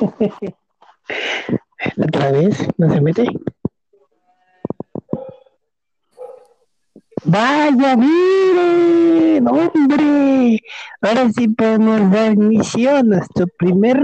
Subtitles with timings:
[2.02, 3.26] Otra vez, no se mete.
[7.24, 10.60] Vaya, miren, hombre.
[11.02, 14.00] Ahora sí podemos dar inicio a nuestro primer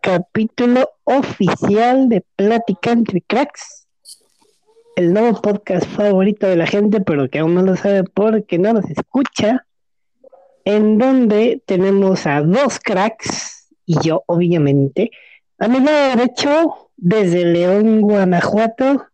[0.00, 3.86] capítulo oficial de Plática entre Cracks.
[4.96, 8.72] El nuevo podcast favorito de la gente, pero que aún no lo sabe porque no
[8.72, 9.66] nos escucha.
[10.64, 15.10] En donde tenemos a dos cracks y yo, obviamente.
[15.58, 19.06] A mi lado derecho, desde León, Guanajuato,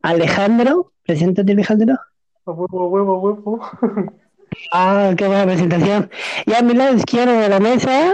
[0.00, 0.92] Alejandro.
[1.04, 1.98] Preséntate, Alejandro.
[2.46, 3.60] Huevo, huevo, huevo.
[4.70, 6.10] Ah, qué buena presentación.
[6.44, 8.12] Y a mi lado izquierdo de la mesa,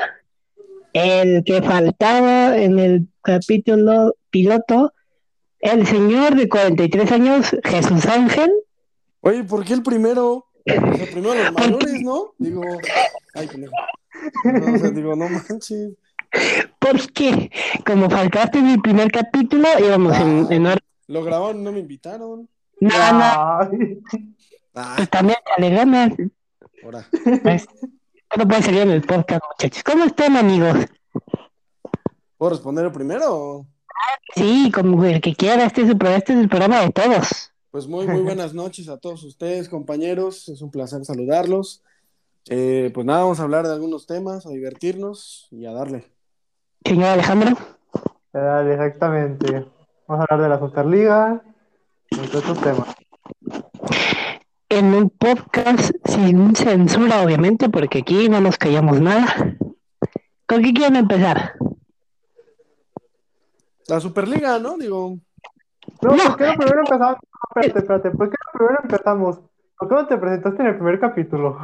[0.93, 4.93] el que faltaba en el capítulo piloto,
[5.61, 8.53] el señor de 43 años, Jesús Ángel.
[9.21, 10.47] Oye, ¿por qué el primero?
[10.65, 12.35] Sea, primero los mayores, ¿no?
[12.39, 12.63] Digo,
[13.35, 13.73] ay, pendejo.
[14.45, 15.93] No, o sea, digo, no manches.
[16.79, 17.51] Porque
[17.87, 20.79] como faltaste en el primer capítulo, íbamos en, en orden.
[21.07, 22.49] Lo grabaron, no me invitaron.
[22.81, 24.01] No, no, Ay,
[24.75, 26.13] Ah, pues también le ganas.
[26.85, 27.05] ahora.
[27.43, 27.67] Pues,
[28.37, 29.83] no puede salir en el podcast, muchachos.
[29.83, 30.77] ¿Cómo están, amigos?
[32.37, 33.67] ¿Puedo responder el primero?
[34.37, 37.53] Sí, como el que quiera, este es el, este es el programa de todos.
[37.71, 40.49] Pues muy, muy buenas noches a todos ustedes, compañeros.
[40.49, 41.83] Es un placer saludarlos.
[42.51, 46.05] Eh, pues nada, vamos a hablar de algunos temas, a divertirnos y a darle.
[46.85, 47.57] Señor Alejandro.
[48.33, 49.67] dale, exactamente.
[50.07, 51.43] Vamos a hablar de la Superliga
[52.11, 52.95] y entre otros temas.
[54.71, 59.27] en un podcast sin censura, obviamente, porque aquí no nos callamos nada.
[60.47, 61.55] ¿Con qué quieren empezar?
[63.89, 64.77] La Superliga, ¿no?
[64.79, 65.19] Digo,
[66.03, 66.23] No, No.
[66.25, 67.17] ¿por qué no primero empezamos?
[67.51, 68.11] Espérate, espérate.
[68.13, 69.41] ¿Por qué no primero empezamos?
[69.79, 71.59] ¿Por qué no te presentaste en el primer capítulo?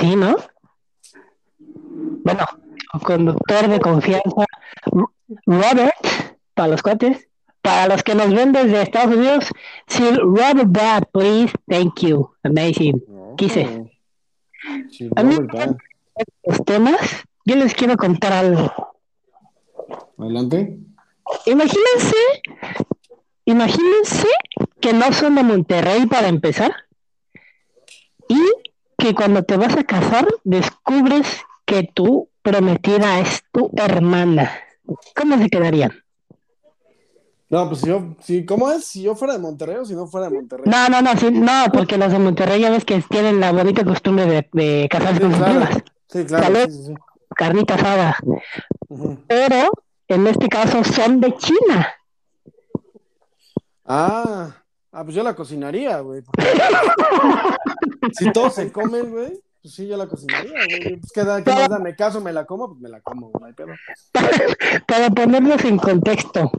[0.00, 0.36] Sí, ¿no?
[2.24, 2.44] Bueno,
[3.02, 4.44] conductor de confianza,
[5.46, 5.94] Robert,
[6.54, 7.26] para los cuates.
[7.62, 9.44] Para los que nos ven desde Estados Unidos,
[9.86, 11.52] Sir Robert Bad, please.
[11.68, 12.30] Thank you.
[12.42, 13.04] Amazing.
[13.36, 13.90] Quise.
[14.90, 15.36] Sí, A mí-.
[16.44, 18.72] Los temas, yo les quiero contar algo.
[20.18, 20.78] Adelante.
[21.46, 22.16] Imagínense,
[23.44, 24.28] imagínense
[24.80, 26.72] que no son de Monterrey para empezar
[28.30, 28.40] y
[28.96, 31.26] que cuando te vas a casar descubres
[31.64, 34.52] que tu prometida es tu hermana.
[35.16, 35.92] ¿Cómo se quedarían?
[37.48, 38.84] No, pues si yo, si, ¿cómo es?
[38.84, 40.64] Si yo fuera de Monterrey o si no fuera de Monterrey.
[40.70, 43.84] No, no, no, sí, no, porque los de Monterrey ya ves que tienen la bonita
[43.84, 45.70] costumbre de, de casarse Sí, con sus primas,
[46.08, 46.70] Sí, claro, Salud.
[46.70, 46.94] sí,
[47.34, 48.16] carnita asada,
[49.26, 49.70] pero
[50.08, 51.88] en este caso son de China.
[53.84, 54.59] Ah,
[54.92, 56.22] ah, pues yo la cocinaría, güey.
[56.22, 56.44] porque-
[58.12, 60.96] si todos se comen, güey, pues sí, yo la cocinaría, güey.
[60.98, 63.30] Pues qué, da- qué más da, me caso, me la como, pues me la como,
[63.38, 63.68] no hay pedo.
[64.86, 66.50] Para ponerlos en contexto,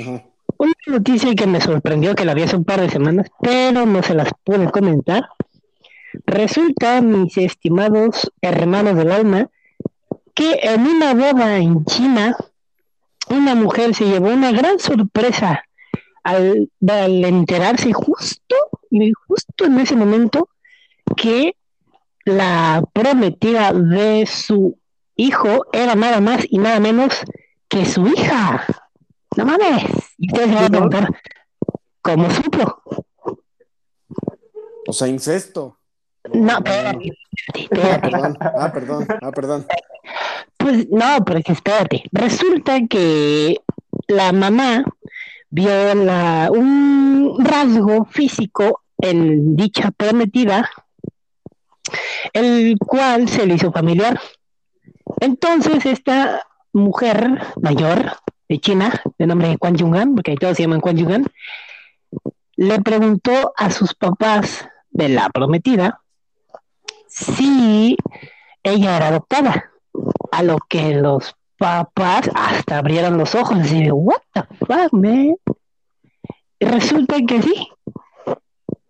[0.00, 0.24] Ajá.
[0.56, 4.02] Una noticia que me sorprendió, que la vi hace un par de semanas, pero no
[4.04, 5.24] se las pude comentar.
[6.26, 9.48] Resulta, mis estimados hermanos del alma,
[10.32, 12.36] que en una boda en China,
[13.30, 15.64] una mujer se llevó una gran sorpresa
[16.24, 18.56] al, al enterarse justo,
[18.90, 20.48] y justo en ese momento,
[21.16, 21.56] que
[22.24, 24.78] la prometida de su
[25.16, 27.14] hijo era nada más y nada menos
[27.68, 28.64] que su hija.
[29.36, 29.84] No mames.
[30.18, 31.20] Y ustedes se van a preguntar,
[32.00, 32.82] ¿cómo supo?
[34.86, 35.78] O sea, incesto.
[36.32, 38.10] No, no, espérate, Ah, espérate.
[38.10, 39.66] perdón, ah, perdón, ah, perdón.
[40.56, 42.04] Pues no, porque espérate.
[42.12, 43.58] Resulta que
[44.08, 44.84] la mamá
[45.54, 45.70] vio
[46.50, 50.68] un rasgo físico en dicha prometida,
[52.32, 54.20] el cual se le hizo familiar.
[55.20, 58.16] Entonces, esta mujer mayor
[58.48, 61.24] de China, de nombre Quan Yungan, porque todos se llaman Quan Yungan,
[62.56, 66.00] le preguntó a sus papás de la prometida
[67.06, 67.96] si
[68.64, 69.70] ella era adoptada.
[70.32, 75.36] A lo que los papás hasta abrieron los ojos así de, what the fuck, man?
[76.58, 77.68] Y resulta que sí.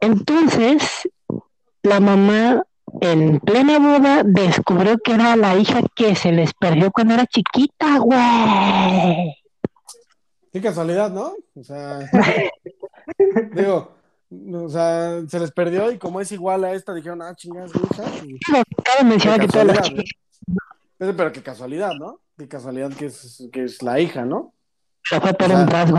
[0.00, 1.08] Entonces,
[1.82, 2.62] la mamá
[3.00, 7.98] en plena boda descubrió que era la hija que se les perdió cuando era chiquita,
[7.98, 9.34] güey.
[10.52, 11.32] Qué casualidad, ¿no?
[11.56, 11.98] O sea,
[13.54, 13.96] digo,
[14.52, 18.04] o sea, se les perdió y como es igual a esta, dijeron, ah, chingas, hija.
[18.24, 18.38] y-
[18.84, 20.04] Cabe mencionar que todas las chicas
[20.98, 22.20] pero qué casualidad, ¿no?
[22.36, 24.52] Qué casualidad que es, que es la hija, ¿no?
[25.04, 25.98] se fue por o sea, un rasgo.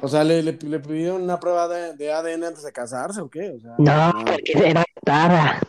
[0.00, 3.30] O sea, ¿le, le, le pidieron una prueba de, de ADN antes de casarse o
[3.30, 3.50] qué?
[3.56, 5.60] O sea, No, porque era adoptada.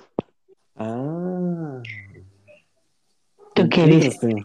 [0.75, 1.81] Ah.
[3.53, 4.15] ¿Tú qué dices?
[4.15, 4.35] Este,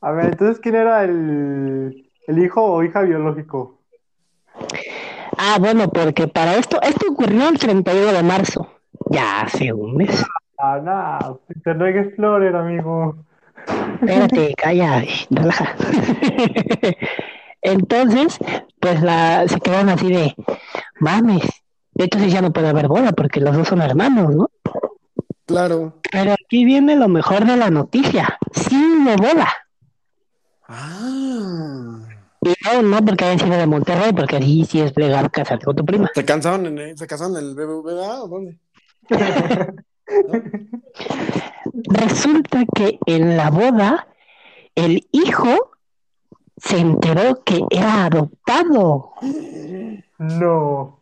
[0.00, 3.78] A ver, entonces, ¿quién era el, el hijo o hija biológico?
[5.38, 8.68] Ah, bueno, porque para esto, esto ocurrió el 31 de marzo.
[9.10, 10.24] Ya hace un mes.
[10.64, 13.16] Ah, no, Internet Explorer, amigo.
[14.00, 15.74] Espérate, calla, relaja.
[17.62, 18.38] Entonces,
[18.78, 20.36] pues la, se quedaron así de,
[21.00, 21.42] mames,
[21.96, 24.50] entonces ya no puede haber boda porque los dos son hermanos, ¿no?
[25.46, 26.00] claro.
[26.12, 29.48] Pero aquí viene lo mejor de la noticia, sí hubo boda.
[30.68, 32.06] Ah.
[32.40, 35.74] Y no, no porque hayan sido de Monterrey, porque ahí sí es legal casarte con
[35.74, 36.08] tu prima.
[36.14, 38.58] ¿Se cansaron en el, ¿Se casaron en el BBVA o dónde?
[41.72, 44.08] Resulta que en la boda,
[44.74, 45.70] el hijo
[46.56, 49.12] se enteró que era adoptado.
[50.18, 51.00] No.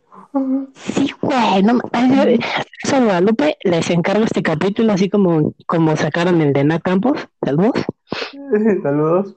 [0.75, 6.65] Sí, güey, no, a Guadalupe les encargo este capítulo, así como, como sacaron el de
[6.65, 7.29] Nat Campos.
[7.45, 7.85] Saludos.
[8.83, 9.37] Saludos.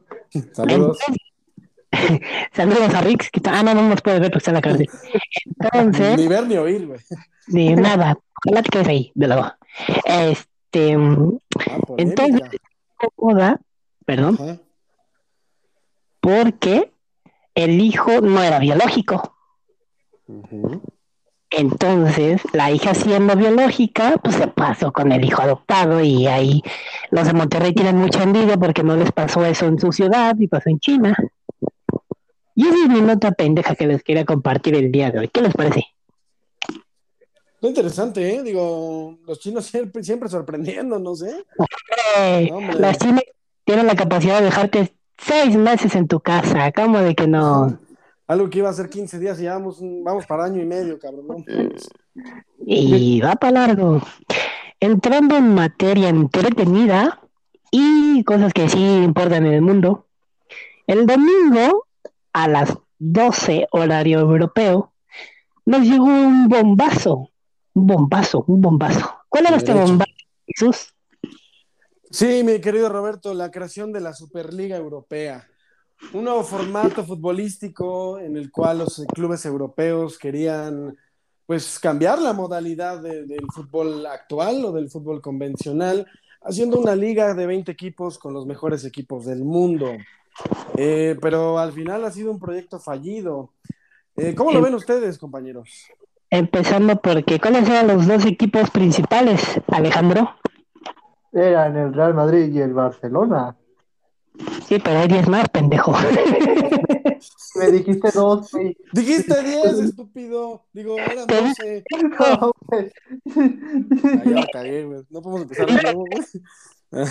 [0.54, 1.00] Saludos.
[2.54, 4.90] Saludos a Rix, que ah, no, no nos puede ver porque está en la cárcel.
[5.60, 7.00] Entonces, Ni ver ni oír, güey.
[7.48, 9.46] ni nada, te quedes ahí, de luego.
[10.06, 11.38] Este, mm,
[11.70, 12.42] Ah, entonces,
[13.16, 13.60] boda,
[14.06, 14.58] perdón, Ajá.
[16.20, 16.92] porque
[17.56, 19.36] el hijo no era biológico.
[21.52, 26.64] Entonces, la hija siendo biológica, pues se pasó con el hijo adoptado y ahí
[27.12, 30.48] los de Monterrey tienen mucha envidia porque no les pasó eso en su ciudad y
[30.48, 31.16] pasó en China.
[32.56, 35.28] Y esa es mi nota pendeja que les quería compartir el día de hoy.
[35.28, 35.86] ¿Qué les parece?
[37.68, 38.44] Interesante, ¿eh?
[38.44, 41.46] Digo, los chinos siempre, siempre sorprendiendo, no sé.
[42.18, 42.80] Eh, Hombre.
[42.80, 43.24] las chinas
[43.64, 46.72] tienen la capacidad de dejarte seis meses en tu casa.
[46.72, 47.80] ¿Cómo de que no?
[48.28, 51.28] Algo que iba a ser 15 días y vamos, vamos para año y medio, cabrón.
[51.28, 51.46] ¿no?
[52.66, 54.02] Y va para largo.
[54.80, 57.20] Entrando en materia entretenida
[57.70, 60.08] y cosas que sí importan en el mundo.
[60.88, 61.86] El domingo
[62.32, 64.94] a las 12 horario europeo
[65.66, 67.30] nos llegó un bombazo.
[67.76, 69.14] Un bombazo, un bombazo.
[69.30, 69.90] ¿Cuál era este Derecho.
[69.90, 70.12] bombazo,
[70.48, 70.94] Jesús?
[72.12, 75.48] Sí, mi querido Roberto, la creación de la Superliga Europea.
[76.14, 80.96] Un nuevo formato futbolístico en el cual los clubes europeos querían
[81.46, 86.08] pues cambiar la modalidad de- del fútbol actual o del fútbol convencional,
[86.42, 89.92] haciendo una liga de 20 equipos con los mejores equipos del mundo.
[90.78, 93.52] Eh, pero al final ha sido un proyecto fallido.
[94.16, 95.70] Eh, ¿Cómo lo ven ustedes, compañeros?
[96.34, 100.32] Empezando porque, ¿cuáles eran los dos equipos principales, Alejandro?
[101.32, 103.56] Eran el Real Madrid y el Barcelona.
[104.66, 105.94] Sí, pero hay 10 más, pendejo.
[107.60, 108.76] Me dijiste dos, güey.
[108.94, 110.64] Dijiste 10, estúpido.
[110.74, 111.84] Digo, eran 12.
[112.20, 112.92] No, güey.
[114.26, 115.02] Ya la cagué, güey.
[115.12, 117.08] No podemos empezar de nuevo, güey.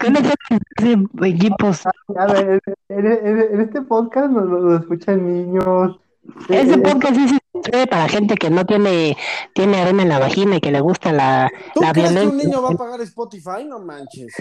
[0.00, 1.86] ¿Cuáles eran los dos equipos?
[1.86, 6.00] A ver, en, en- en este podcast nos lo, lo escuchan niños.
[6.48, 7.41] Eh, Ese eh, podcast sí se sirve
[7.90, 9.16] para gente que no tiene,
[9.54, 12.36] tiene arena en la vagina y que le gusta la, ¿Tú la crees que un
[12.36, 13.64] niño va a pagar Spotify?
[13.66, 14.34] No manches.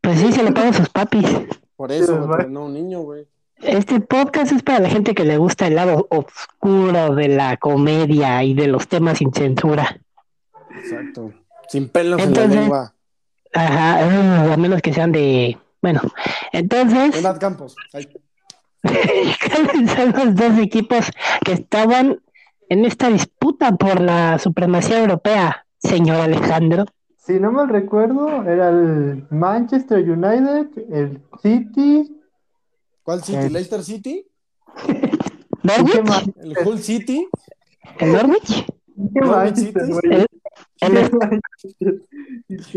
[0.00, 1.26] Pues sí, se le pagan sus papis.
[1.76, 3.26] Por eso, pero no un niño, güey.
[3.62, 8.42] Este podcast es para la gente que le gusta el lado oscuro de la comedia
[8.44, 9.98] y de los temas sin censura.
[10.76, 11.32] Exacto.
[11.68, 12.94] Sin pelos en Entonces- la lengua.
[13.54, 15.56] Ajá, ah, a menos que sean de...
[15.80, 16.00] Bueno,
[16.52, 17.76] entonces, Campos.
[17.92, 18.08] Ay,
[19.48, 21.10] ¿cuáles son los dos equipos
[21.44, 22.20] que estaban
[22.68, 26.84] en esta disputa por la supremacía europea, señor Alejandro?
[27.16, 32.20] Si no mal recuerdo, era el Manchester United, el City.
[33.02, 33.38] ¿Cuál City?
[33.38, 33.50] Eh.
[33.50, 34.26] ¿Leicester City?
[34.88, 35.18] ¿y qué
[35.62, 36.32] ¿Norwich?
[36.42, 37.26] ¿El Hull City?
[37.98, 38.66] ¿El Norwich?
[39.14, 39.72] ¿Qué Norwich.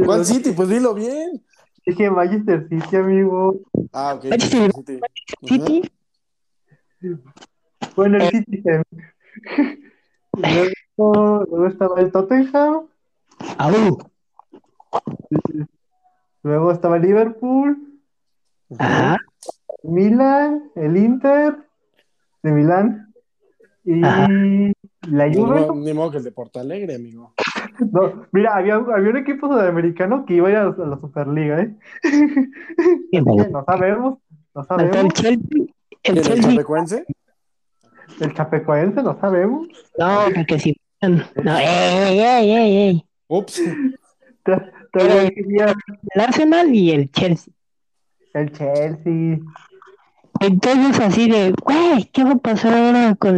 [0.05, 0.51] ¿Cuál City?
[0.51, 1.43] Pues dilo bien.
[1.85, 3.59] Dije Manchester City, amigo.
[3.91, 4.25] Ah, ok.
[4.25, 4.99] Manchester City.
[5.43, 5.91] City.
[7.95, 8.29] Bueno, el Eh.
[8.31, 8.83] Citizen.
[10.33, 12.87] Luego, luego estaba el Tottenham.
[13.57, 13.97] Au.
[16.43, 17.99] Luego estaba el Liverpool,
[18.77, 19.17] Ajá.
[19.83, 21.57] Milan, el Inter
[22.43, 23.13] de Milán
[23.83, 24.27] y Ajá.
[25.09, 25.67] la Juve.
[25.75, 27.33] Ni modo que el de Porto Alegre, amigo.
[27.91, 30.99] No, mira, había, había un equipo sudamericano que iba a ir a la, a la
[30.99, 31.75] Superliga, ¿eh?
[33.11, 34.19] No sabemos,
[34.55, 35.13] no el sabemos.
[35.13, 35.65] Chelsea.
[36.07, 36.41] El ¿El.
[36.41, 37.05] Chapecoense?
[38.19, 39.67] El Chapecoense, no sabemos.
[39.97, 40.79] No, porque si.
[41.01, 43.05] No, ey, ey, ey, ey.
[43.27, 43.61] Ups.
[44.93, 45.75] Quería
[46.13, 47.53] El Arsenal y el Chelsea.
[48.33, 49.39] el Chelsea.
[50.39, 53.37] Entonces, así de, güey, ¿qué va a pasar ahora con.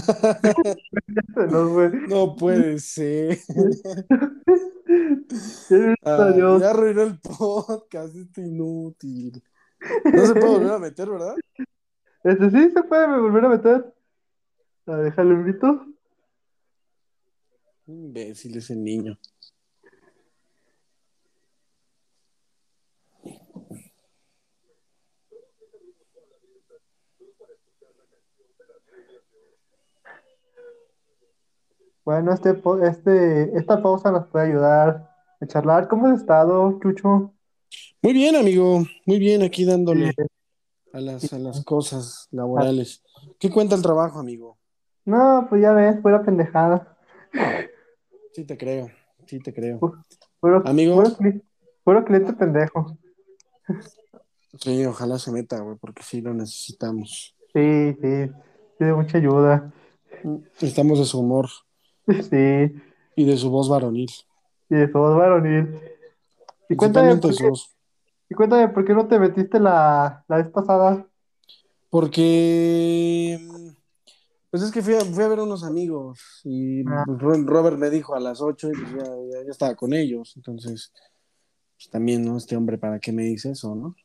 [2.08, 3.38] No, puede ser.
[6.04, 9.40] Ah, ya arruinó el podcast, este inútil.
[10.04, 11.34] No se puede volver a meter, ¿verdad?
[12.22, 13.94] Este sí se puede volver a meter.
[14.86, 15.86] A dejarle un grito.
[17.86, 19.18] Imbécil ese niño.
[32.04, 35.10] Bueno, este, este, esta pausa nos puede ayudar
[35.40, 35.86] a charlar.
[35.86, 37.32] ¿Cómo has estado, Chucho?
[38.02, 38.84] Muy bien, amigo.
[39.06, 40.14] Muy bien, aquí dándole
[40.92, 43.02] a las, a las cosas laborales.
[43.38, 44.58] ¿Qué cuenta el trabajo, amigo?
[45.04, 46.96] No, pues ya ves, fuera pendejada.
[48.34, 48.90] Sí te creo,
[49.26, 49.78] sí te creo.
[50.40, 51.02] Puro, Amigo.
[51.02, 51.16] puro,
[51.84, 52.96] puro cliente pendejo.
[54.58, 57.36] Sí, ojalá se meta, güey, porque sí lo necesitamos.
[57.52, 58.30] Sí, sí,
[58.78, 59.72] de mucha ayuda.
[60.60, 61.48] Estamos de su humor
[62.06, 62.74] Sí,
[63.16, 64.10] y de su voz varonil.
[64.68, 65.78] y de todo varonil.
[66.68, 67.76] Y cuéntame, de su voz.
[68.30, 71.06] Y cuéntame por qué no te metiste la, la vez pasada.
[71.90, 73.38] Porque,
[74.50, 77.02] pues es que fui a, fui a ver a unos amigos y Ah.
[77.04, 79.92] pues, Ro- Robert me dijo a las 8 y pues ya, ya- ya estaba con
[79.92, 80.32] ellos.
[80.36, 80.92] Entonces,
[81.76, 82.36] pues también, ¿no?
[82.36, 83.96] Este hombre, ¿para qué me dice eso, no?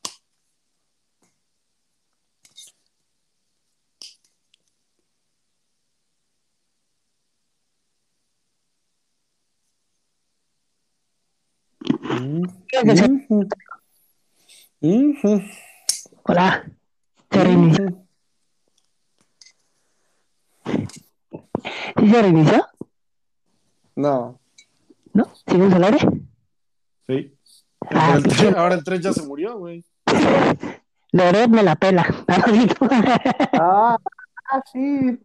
[11.80, 12.78] Mm, ¿Qué
[16.22, 16.64] Hola.
[17.30, 17.86] ¿Se reinició?
[20.64, 22.66] ¿Sí se reinició?
[23.96, 24.38] No,
[25.14, 25.24] ¿No?
[25.46, 25.98] ¿Seguimos al aire?
[27.08, 27.32] sí.
[27.90, 28.36] Ah, Ahora el, sí.
[28.38, 29.84] tren, ahora el tren ya se murió, güey.
[31.12, 32.04] Loret me la pela.
[33.52, 33.96] Ah,
[34.52, 35.18] ah, sí.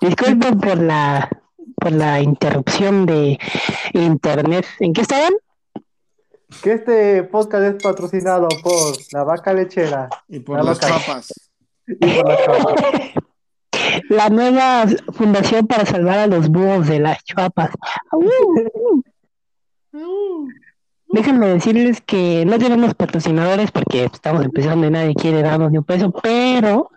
[0.00, 1.28] Disculpen por la
[1.76, 3.38] por la interrupción de
[3.94, 4.66] internet.
[4.80, 5.32] ¿En qué estaban?
[6.62, 11.32] Que este podcast es patrocinado por la vaca lechera Y por las papas.
[11.86, 12.74] y por la chapa.
[14.08, 17.70] La nueva fundación para salvar a los búhos de las chuapas.
[21.12, 25.84] Déjenme decirles que no tenemos patrocinadores porque estamos empezando y nadie quiere darnos ni un
[25.84, 26.90] peso, pero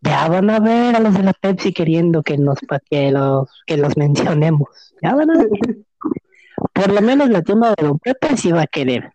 [0.00, 3.76] ya van a ver a los de la Pepsi queriendo que nos que los que
[3.76, 4.68] los mencionemos.
[5.02, 5.48] Ya van a ver.
[6.72, 9.12] Por lo menos la tienda de Don Pepe sí va a querer.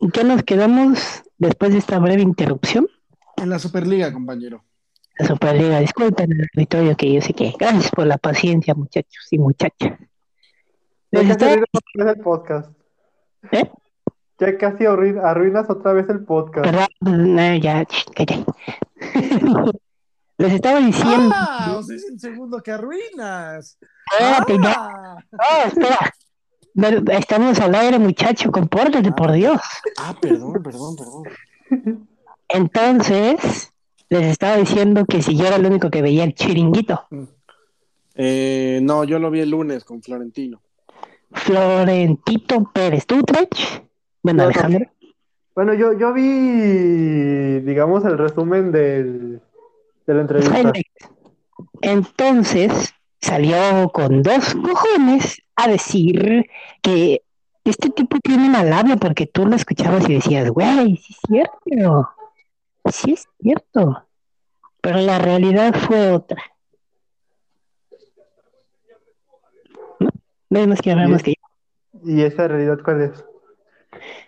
[0.00, 2.88] ¿En qué nos quedamos después de esta breve interrupción?
[3.36, 4.64] En la Superliga, compañero.
[5.18, 7.54] La Superliga, disculpen el auditorio que yo sé que.
[7.58, 9.98] Gracias por la paciencia, muchachos y muchachas.
[11.12, 12.70] Ya casi arruinas otra vez el podcast.
[13.52, 13.70] ¿Eh?
[14.38, 16.66] Ya casi arruin- arruinas otra vez el podcast.
[16.66, 16.88] Perdón,
[17.36, 18.44] no, ya, ch, calla.
[20.38, 21.76] Les estaba diciendo, ¡Ah!
[21.78, 23.78] O sea, es el segundo que arruinas.
[24.12, 25.16] espérate, ya, ¡Ah!
[25.32, 27.18] no, espera.
[27.18, 29.60] Estamos al aire, muchacho, compórtate, por Dios.
[29.98, 32.08] Ah, perdón, perdón, perdón.
[32.48, 33.72] Entonces,
[34.10, 37.06] les estaba diciendo que si yo era el único que veía el chiringuito.
[38.14, 40.60] Eh, no, yo lo vi el lunes con Florentino.
[41.32, 43.82] Florentito Pérez, ¿tú, Trech?
[44.22, 44.50] Bueno, No, no.
[44.50, 44.86] Alejandro.
[45.54, 49.40] Bueno, yo, yo vi, digamos, el resumen del,
[50.06, 50.72] de la entrevista.
[51.82, 56.46] Entonces salió con dos cojones a decir
[56.82, 57.22] que
[57.64, 62.08] este tipo tiene una labia porque tú lo escuchabas y decías, güey, sí es cierto,
[62.90, 64.06] sí es cierto.
[64.80, 66.40] Pero la realidad fue otra.
[70.48, 70.66] ¿No?
[70.68, 72.08] Más que hablar más que yo.
[72.08, 73.24] ¿Y esa realidad cuál es?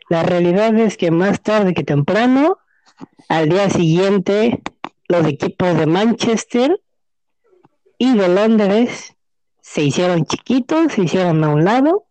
[0.08, 2.58] La realidad es que más tarde que temprano,
[3.28, 4.60] al día siguiente,
[5.08, 6.80] los equipos de Manchester
[7.98, 9.14] y de Londres
[9.60, 12.06] se hicieron chiquitos, se hicieron a un lado,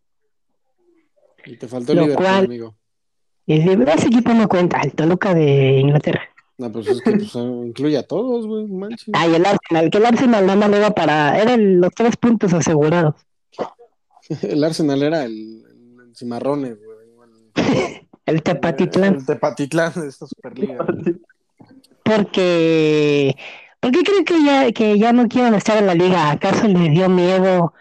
[1.46, 2.76] Y te faltó el Liverpool, cual- amigo.
[3.46, 6.22] y de- ese equipo no cuenta, el Toluca de Inglaterra.
[6.58, 9.10] No, pues es que pues, incluye a todos, güey, manches.
[9.14, 13.14] Ah, y el Arsenal, que el Arsenal nada más para, eran los tres puntos asegurados.
[14.42, 15.64] El Arsenal era el,
[16.06, 16.98] el Cimarrones, güey.
[17.56, 19.16] El, El Tepatitlán.
[19.16, 20.86] el Tepatitlán de esta Superliga.
[22.08, 23.36] Porque,
[23.80, 26.32] ¿por qué creen que ya, que ya no quieren estar en la liga?
[26.32, 27.74] ¿Acaso les dio miedo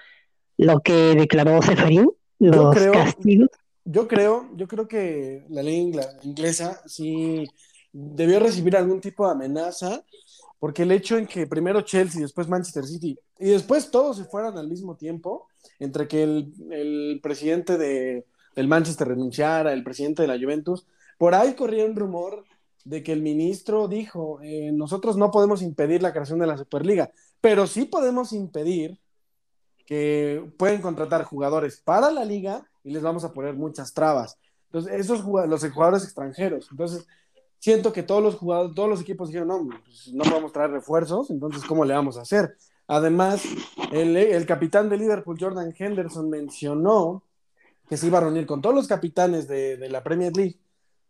[0.57, 2.11] lo que declaró Seferín?
[2.39, 3.49] Los creo- castigos.
[3.85, 7.47] Yo creo, yo creo que la ley ingla- inglesa sí
[7.93, 10.03] debió recibir algún tipo de amenaza,
[10.59, 14.59] porque el hecho en que primero Chelsea, después Manchester City, y después todos se fueran
[14.59, 15.47] al mismo tiempo,
[15.79, 18.25] entre que el, el presidente de,
[18.57, 20.85] del Manchester renunciara, el presidente de la Juventus,
[21.17, 22.45] por ahí corría un rumor
[22.87, 27.11] de que el ministro dijo, eh, nosotros no podemos impedir la creación de la Superliga,
[27.41, 29.01] pero sí podemos impedir
[29.85, 34.39] que pueden contratar jugadores para la liga y les vamos a poner muchas trabas.
[34.67, 36.69] Entonces, esos jugadores, los jugadores extranjeros.
[36.71, 37.09] Entonces,
[37.59, 41.31] siento que todos los jugadores, todos los equipos dijeron, no, pues, no podemos traer refuerzos,
[41.31, 42.57] entonces, ¿cómo le vamos a hacer?
[42.87, 43.43] Además,
[43.91, 47.25] el, el capitán de Liverpool, Jordan Henderson, mencionó
[47.89, 50.61] que se iba a reunir con todos los capitanes de, de la Premier League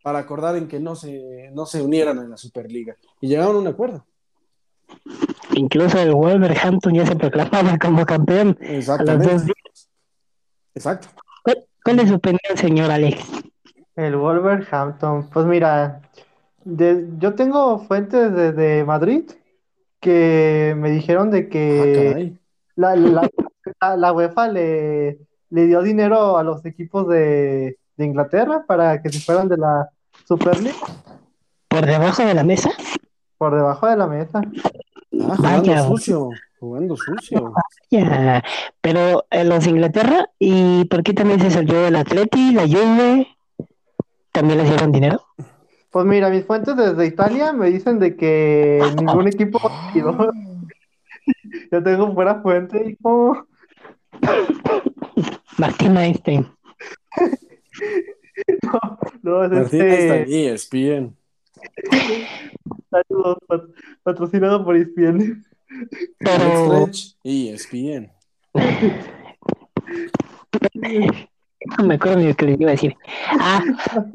[0.07, 2.95] para acordar en que no se, no se unieran a la Superliga.
[3.21, 4.07] Y llegaron a un acuerdo.
[5.57, 8.57] Incluso el Wolverhampton ya se proclamaba como campeón.
[8.61, 9.53] Exactamente.
[10.77, 11.09] Exacto.
[11.43, 13.21] ¿Cuál, es su opinión, señor Alex?
[13.97, 16.01] El Wolverhampton, pues mira,
[16.65, 19.29] yo tengo fuentes desde Madrid
[19.99, 22.33] que me dijeron de que
[22.81, 22.95] ah,
[23.81, 25.19] la, la, UEFA le,
[25.51, 29.91] le, dio dinero a los equipos de, de, Inglaterra para que se fueran de la
[30.27, 30.75] Superliga.
[31.69, 32.71] ¿Por debajo de la mesa?
[33.39, 34.41] Por debajo de la mesa.
[35.21, 37.55] Ah, jugando sucio, jugando sucio.
[38.81, 43.29] Pero en los Inglaterra, ¿y por qué también se salió el Atleti, la Juve?
[44.33, 45.23] ¿También les dieron dinero?
[45.91, 49.61] Pues mira, mis fuentes desde Italia me dicen de que ningún equipo
[51.71, 53.47] Yo tengo fuera fuente, hijo.
[55.57, 56.47] Martín Einstein.
[58.63, 60.19] no, no, es Martín este...
[60.19, 61.17] Einstein, ESPN.
[62.91, 63.39] Saludos,
[64.03, 65.45] patrocinado por ESPN.
[66.19, 66.89] Pero...
[67.25, 68.13] ESPN.
[71.79, 72.95] No me acuerdo ni lo que le iba a decir.
[73.41, 73.63] Ah,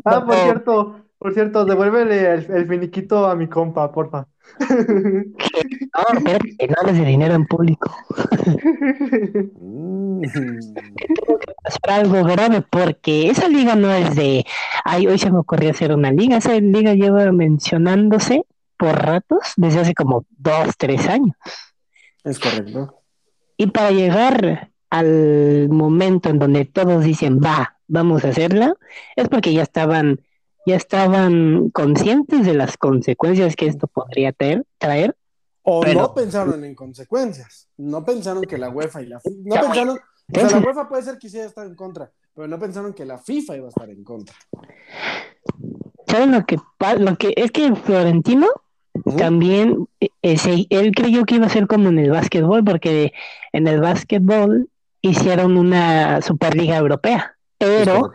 [0.06, 4.28] ah por cierto, por cierto, devuélvele el, finiquito a mi compa, porfa.
[5.94, 7.94] No, no hables de dinero en público.
[9.60, 10.22] Mm.
[10.34, 14.46] Tengo que pasar algo grave porque esa liga no es de.
[14.86, 16.38] Ay, hoy se me ocurrió hacer una liga.
[16.38, 18.46] Esa liga lleva mencionándose
[18.78, 21.36] por ratos desde hace como dos, tres años.
[22.24, 23.04] Es correcto.
[23.58, 28.76] Y para llegar al momento en donde todos dicen, va, vamos a hacerla,
[29.18, 30.22] es porque ya estaban
[30.66, 34.34] ya estaban conscientes de las consecuencias que esto podría
[34.78, 35.16] traer.
[35.64, 40.00] O no pensaron en consecuencias, no pensaron que la UEFA y la FIFA, no pensaron,
[40.34, 43.06] o sea, la UEFA puede ser que sí estar en contra, pero no pensaron que
[43.06, 44.36] la FIFA iba a estar en contra.
[46.08, 46.58] ¿Saben lo que,
[46.98, 48.48] lo que es que Florentino
[49.18, 49.88] también,
[50.22, 53.14] ese, él creyó que iba a ser como en el básquetbol, porque
[53.54, 54.70] en el básquetbol
[55.02, 58.12] hicieron una Superliga Europea, pero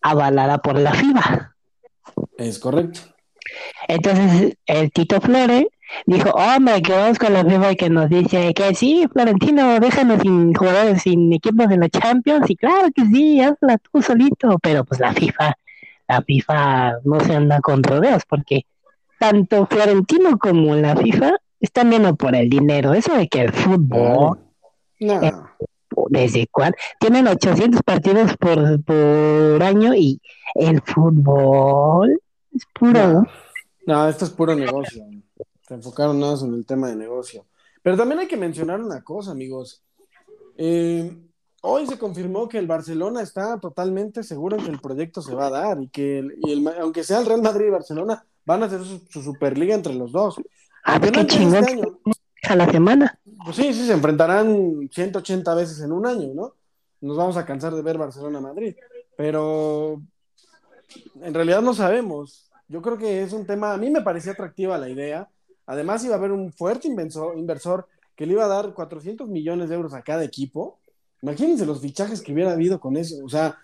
[0.00, 1.55] avalada por la FIFA.
[2.38, 3.00] Es correcto.
[3.88, 5.68] Entonces el Tito Flore
[6.06, 10.20] dijo, hombre, que vamos con la FIFA y que nos dice que sí, Florentino, déjanos
[10.22, 14.84] sin jugadores, sin equipos de la Champions, y claro que sí, hazla tú solito, pero
[14.84, 15.54] pues la FIFA,
[16.08, 18.66] la FIFA no se anda con rodeos, porque
[19.18, 24.38] tanto Florentino como la FIFA están viendo por el dinero, eso de que el fútbol...
[24.98, 25.22] No.
[25.22, 25.32] Eh,
[26.08, 26.74] ¿Desde cuál?
[27.00, 30.20] Tienen 800 partidos por, por año y
[30.54, 32.20] el fútbol
[32.56, 33.26] es puro.
[33.86, 35.04] No, esto es puro negocio.
[35.66, 37.46] Se enfocaron nada en el tema de negocio.
[37.82, 39.82] Pero también hay que mencionar una cosa, amigos.
[40.56, 41.16] Eh,
[41.62, 45.46] hoy se confirmó que el Barcelona está totalmente seguro en que el proyecto se va
[45.46, 46.26] a dar y que
[46.80, 50.36] aunque sea el Real Madrid y Barcelona, van a hacer su, Superliga entre los dos.
[50.84, 51.56] Ah, qué chingón.
[51.56, 51.98] Este año,
[52.44, 53.18] a la semana.
[53.44, 56.54] Pues sí, sí, se enfrentarán 180 veces en un año, ¿no?
[57.00, 58.76] Nos vamos a cansar de ver Barcelona-Madrid.
[59.16, 60.02] Pero
[61.20, 62.45] en realidad no sabemos.
[62.68, 65.28] Yo creo que es un tema, a mí me parecía atractiva la idea.
[65.66, 69.68] Además iba a haber un fuerte inversor, inversor que le iba a dar 400 millones
[69.68, 70.78] de euros a cada equipo.
[71.22, 73.24] Imagínense los fichajes que hubiera habido con eso.
[73.24, 73.56] O sea,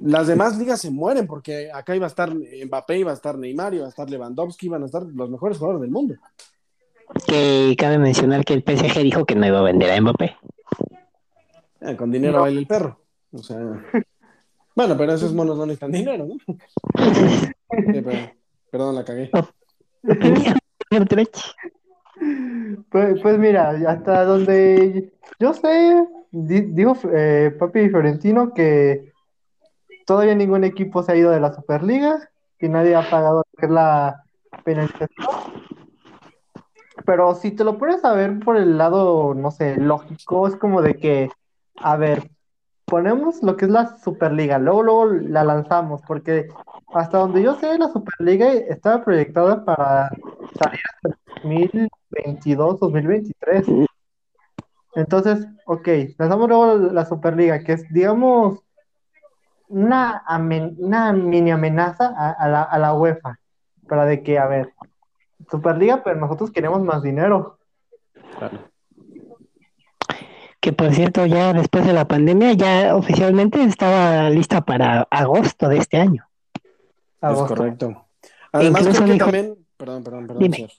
[0.00, 3.74] las demás ligas se mueren porque acá iba a estar Mbappé, iba a estar Neymar,
[3.74, 6.14] iba a estar Lewandowski, iban a estar los mejores jugadores del mundo.
[7.26, 10.36] Que cabe mencionar que el PSG dijo que no iba a vender a Mbappé.
[11.80, 13.00] Eh, con dinero baila el perro.
[13.32, 13.58] O sea,
[14.74, 16.36] bueno, pero esos monos no necesitan dinero, ¿no?
[18.76, 19.30] perdón, la cagué.
[22.90, 29.12] Pues, pues, mira, hasta donde yo sé, digo eh, Papi Florentino que
[30.06, 34.24] todavía ningún equipo se ha ido de la Superliga, que nadie ha pagado la
[34.64, 35.10] penalización.
[37.04, 40.80] Pero si te lo pones a ver por el lado, no sé, lógico, es como
[40.80, 41.28] de que,
[41.76, 42.30] a ver,
[42.86, 46.48] ponemos lo que es la Superliga, luego, luego la lanzamos, porque
[46.94, 50.08] hasta donde yo sé, la Superliga estaba proyectada para
[50.58, 53.66] salir hasta 2022, 2023.
[54.94, 58.60] Entonces, ok, lanzamos luego la Superliga, que es, digamos,
[59.68, 60.22] una,
[60.78, 63.38] una mini amenaza a, la, a la UEFA.
[63.88, 64.72] para de que, a ver,
[65.50, 67.58] Superliga, pero nosotros queremos más dinero.
[68.38, 68.58] Claro.
[70.60, 75.78] Que por cierto, ya después de la pandemia, ya oficialmente estaba lista para agosto de
[75.78, 76.25] este año.
[77.20, 77.44] Agosto.
[77.44, 78.06] Es correcto.
[78.52, 79.56] Además, creo que dijo- también.
[79.76, 80.56] Perdón, perdón, perdón, Dime.
[80.56, 80.70] señor.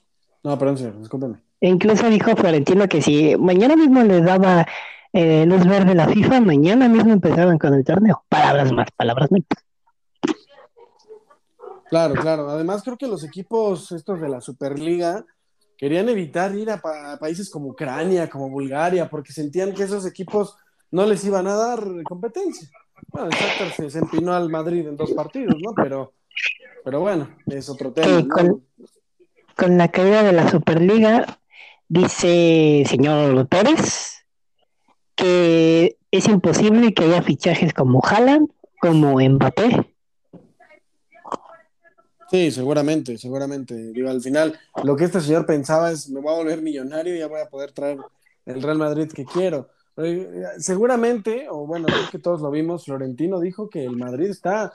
[0.43, 1.38] No, perdón, señor, discúlpeme.
[1.60, 4.65] E incluso dijo Florentino que si mañana mismo les daba
[5.13, 8.23] eh, luz verde la FIFA, mañana mismo empezaban con el torneo.
[8.30, 9.47] Palabras más, palabras menos.
[11.89, 12.50] Claro, claro.
[12.50, 15.26] Además, creo que los equipos estos de la Superliga
[15.78, 20.58] querían evitar ir a pa- países como Ucrania, como Bulgaria, porque sentían que esos equipos
[20.91, 22.69] no les iban a dar competencia.
[23.12, 25.73] Bueno, el Shakhtar se, se empinó al Madrid en dos partidos, ¿no?
[25.73, 26.13] Pero,
[26.84, 28.28] pero bueno, es otro tema.
[28.28, 28.63] Con,
[29.56, 31.39] con la caída de la Superliga,
[31.88, 34.17] dice señor Pérez
[35.17, 39.93] que es imposible que haya fichajes como Haaland, como Mbappé.
[42.30, 43.73] Sí, seguramente, seguramente.
[43.91, 47.19] Digo, al final, lo que este señor pensaba es, me voy a volver millonario y
[47.19, 47.97] ya voy a poder traer
[48.45, 49.69] el Real Madrid que quiero.
[50.60, 54.71] Seguramente, o bueno, creo que todos lo vimos, Florentino dijo que el Madrid está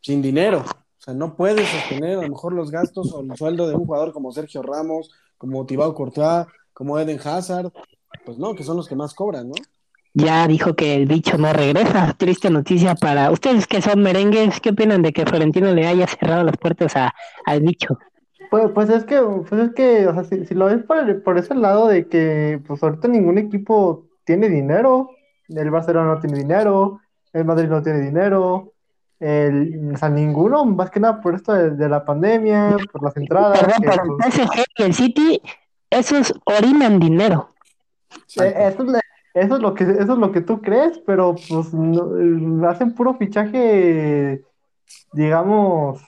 [0.00, 0.64] sin dinero.
[1.02, 3.84] O sea, no puede sostener a lo mejor los gastos o el sueldo de un
[3.84, 7.72] jugador como Sergio Ramos, como Thibaut Courtois, como Eden Hazard.
[8.24, 9.54] Pues no, que son los que más cobran, ¿no?
[10.14, 12.14] Ya dijo que el bicho no regresa.
[12.16, 14.60] Triste noticia para ustedes que son merengues.
[14.60, 17.12] ¿Qué opinan de que Florentino le haya cerrado las puertas a,
[17.46, 17.98] al bicho?
[18.50, 21.22] Pues, pues es que, pues es que, o sea, si, si lo ves por, el-
[21.22, 25.10] por ese lado de que, pues ahorita ningún equipo tiene dinero,
[25.48, 27.00] el Barcelona no tiene dinero,
[27.32, 28.71] el Madrid no tiene dinero,
[29.22, 33.16] el, o sea, ninguno, más que nada por esto de, de la pandemia, por las
[33.16, 35.42] entradas, Perdón, que, pero el pues, PSG y el City,
[35.90, 37.50] esos orinan dinero.
[38.40, 39.00] eh, eso es,
[39.34, 42.94] eso es lo que, eso es lo que tú crees, pero pues no- eh, hacen
[42.94, 44.42] puro fichaje,
[45.12, 46.02] digamos,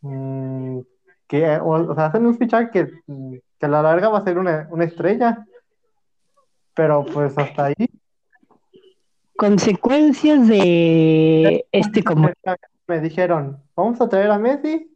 [0.00, 0.78] mm,
[1.26, 2.86] que, o, o sea, hacen un fichaje que,
[3.58, 5.44] que a la larga va a ser una, una estrella.
[6.74, 7.74] Pero pues hasta ahí.
[9.38, 12.28] Consecuencias de este como
[12.88, 14.90] Me dijeron, vamos a traer a Messi.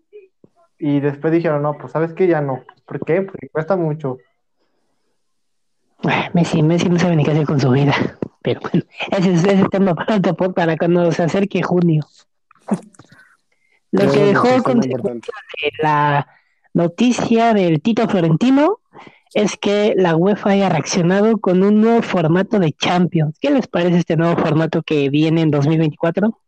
[0.80, 2.64] Y después dijeron, no, pues sabes que ya no.
[2.84, 3.22] ¿Por qué?
[3.22, 4.18] Porque cuesta mucho.
[6.02, 7.94] Ah, Messi, Messi no sabe ni qué hacer con su vida.
[8.42, 12.04] Pero bueno, ese es ese tema para para cuando se acerque junio.
[13.92, 15.28] Lo que dejó sí está muy consecuencia importante.
[15.62, 16.26] de la
[16.74, 18.80] noticia del Tito Florentino
[19.34, 23.36] es que la UEFA haya reaccionado con un nuevo formato de Champions.
[23.40, 26.38] ¿Qué les parece este nuevo formato que viene en 2024?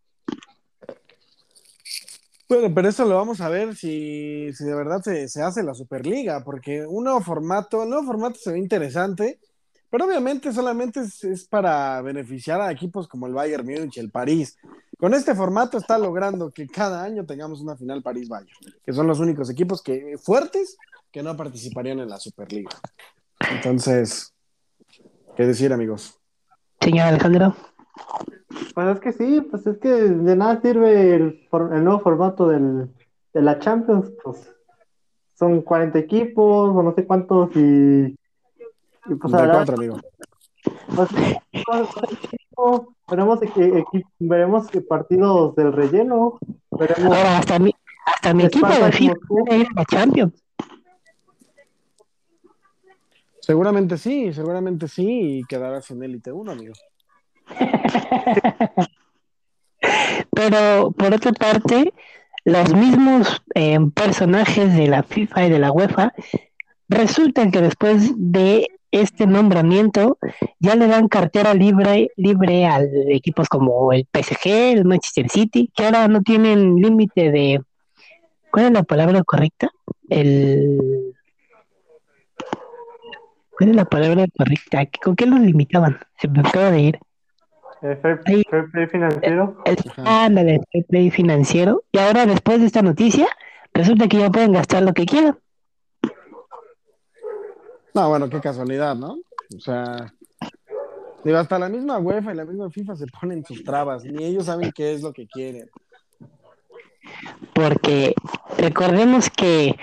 [2.47, 5.75] Bueno, pero eso lo vamos a ver si, si de verdad se, se hace la
[5.75, 9.41] Superliga, porque un nuevo formato, el nuevo formato se ve interesante,
[9.89, 14.59] pero obviamente solamente es, es para beneficiar a equipos como el Bayern Múnich, el París.
[14.99, 19.21] Con este formato está logrando que cada año tengamos una final París-Bayern, que son los
[19.21, 20.77] únicos equipos que, fuertes
[21.15, 22.71] que no participarían en la Superliga.
[23.53, 24.35] Entonces,
[25.37, 26.19] ¿qué decir, amigos?
[26.81, 27.55] Señor Alejandro.
[28.75, 32.49] Pues es que sí, pues es que de nada sirve el, for- el nuevo formato
[32.49, 32.91] del,
[33.33, 34.11] de la Champions.
[34.25, 34.53] Pues
[35.39, 38.07] son 40 equipos o no sé cuántos y,
[39.07, 40.01] y pues a la 34, amigo.
[40.97, 41.09] pues,
[43.09, 43.41] veremos,
[44.19, 46.41] veremos que partidos del relleno,
[46.73, 47.73] veremos Ahora, hasta mi,
[48.05, 50.44] hasta mi equipo de FIFA a la Champions.
[53.45, 56.73] Seguramente sí, seguramente sí, y quedarás en élite 1, amigo.
[60.31, 61.93] Pero por otra parte,
[62.47, 66.15] los mismos eh, personajes de la FIFA y de la UEFA
[66.89, 70.17] resultan que después de este nombramiento
[70.59, 75.85] ya le dan cartera libre libre a equipos como el PSG, el Manchester City, que
[75.85, 77.61] ahora no tienen límite de
[78.51, 79.71] ¿cuál es la palabra correcta?
[80.09, 81.15] El
[83.57, 84.85] ¿Cuál es la palabra correcta?
[85.03, 85.99] ¿Con qué los limitaban?
[86.19, 86.99] Se me acaba de ir.
[87.81, 88.43] fair, Ahí.
[88.51, 89.57] fair play financiero.
[89.65, 91.85] El, ándale, fair play financiero.
[91.93, 93.29] Y ahora, después de esta noticia,
[93.73, 95.39] resulta que ya pueden gastar lo que quieran.
[97.95, 99.19] No, bueno, qué casualidad, ¿no?
[99.57, 100.13] O sea,
[101.23, 104.47] digo, hasta la misma UEFA y la misma FIFA se ponen sus trabas, ni ellos
[104.47, 105.71] saben qué es lo que quieren.
[107.53, 108.15] Porque
[108.59, 109.77] recordemos que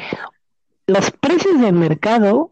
[0.87, 2.51] los precios del mercado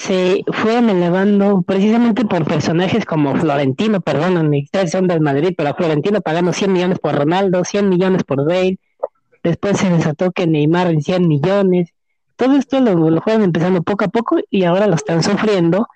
[0.00, 5.74] se fueron elevando precisamente por personajes como Florentino, perdón, ustedes son del Madrid, pero a
[5.74, 8.78] Florentino pagando 100 millones por Ronaldo, 100 millones por Bale,
[9.44, 11.92] después se desató que Neymar en 100 millones,
[12.36, 15.86] todo esto lo, lo fueron empezando poco a poco y ahora lo están sufriendo.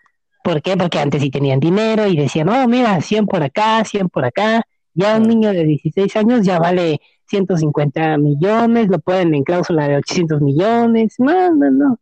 [0.43, 0.77] ¿Por qué?
[0.77, 4.67] Porque antes sí tenían dinero y decían, oh, mira, 100 por acá, 100 por acá.
[4.93, 9.97] Ya un niño de 16 años ya vale 150 millones, lo pueden en cláusula de
[9.97, 11.99] 800 millones, no, no, no.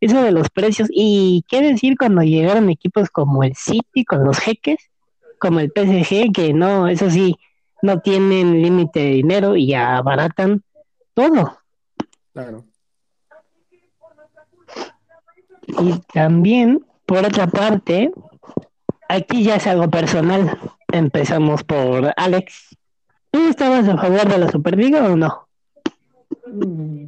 [0.00, 0.88] Eso de los precios.
[0.92, 4.90] Y qué decir cuando llegaron equipos como el City con los jeques,
[5.38, 7.36] como el PSG, que no, eso sí,
[7.82, 10.62] no tienen límite de dinero y abaratan
[11.14, 11.58] todo.
[12.32, 12.64] Claro.
[15.66, 18.12] Y también, por otra parte,
[19.08, 20.58] aquí ya es algo personal.
[20.92, 22.76] Empezamos por Alex.
[23.30, 25.48] ¿Tú estabas a favor de la Superliga o no?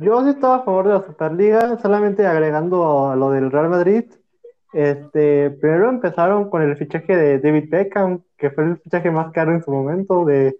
[0.00, 4.04] Yo sí estaba a favor de la Superliga, solamente agregando a lo del Real Madrid.
[4.72, 9.52] Este, primero empezaron con el fichaje de David Beckham, que fue el fichaje más caro
[9.52, 10.56] en su momento, de,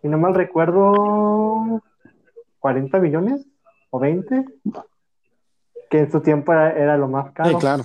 [0.00, 1.82] si no mal recuerdo,
[2.60, 3.46] 40 millones
[3.90, 4.44] o 20,
[5.90, 7.50] que en su tiempo era, lo más caro.
[7.50, 7.84] Sí, claro.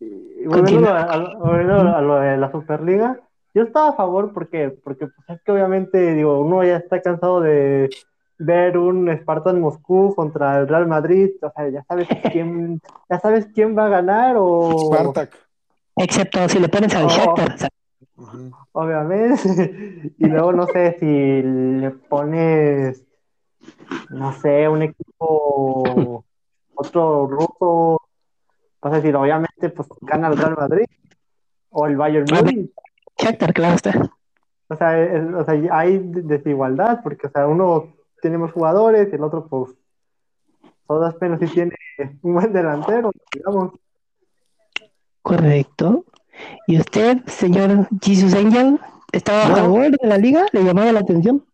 [0.00, 3.20] Y volviendo a, a, lo de la Superliga,
[3.54, 7.40] yo estaba a favor porque, porque pues, es que obviamente, digo, uno ya está cansado
[7.40, 7.88] de
[8.38, 13.46] ver un Spartan Moscú contra el Real Madrid, o sea, ya sabes quién, ya sabes
[13.54, 14.92] quién va a ganar o...
[14.92, 15.38] Spartak.
[15.96, 17.70] Excepto si le pones al Shakhtar.
[18.72, 20.12] Obviamente.
[20.18, 23.04] y luego no sé si le pones,
[24.10, 26.24] no sé, un equipo,
[26.74, 28.02] otro ruso,
[28.82, 30.86] vas a decir, obviamente, pues gana el Real Madrid
[31.70, 32.70] o el Bayern Múnich.
[33.18, 34.10] Shakhtar, claro está.
[34.68, 34.96] O sea,
[35.36, 39.72] o sea, hay desigualdad, porque, o sea, uno tiene más jugadores y el otro, pues,
[40.86, 41.74] todas penas si tiene
[42.22, 43.72] un buen delantero, digamos.
[45.22, 46.04] Correcto.
[46.66, 48.80] ¿Y usted, señor Jesus Angel,
[49.12, 50.46] estaba a favor de la liga?
[50.52, 51.44] ¿Le llamaba la atención?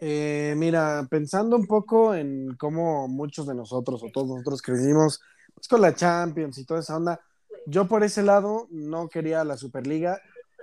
[0.00, 5.20] Eh, mira, pensando un poco en cómo muchos de nosotros o todos nosotros crecimos
[5.54, 7.20] pues, con la Champions y toda esa onda,
[7.66, 10.20] yo por ese lado no quería la Superliga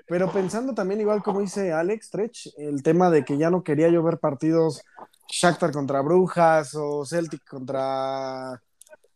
[0.08, 3.90] pero pensando también, igual como dice Alex Trech, el tema de que ya no quería
[3.90, 4.82] yo ver partidos
[5.30, 8.62] Shakhtar contra Brujas o Celtic contra,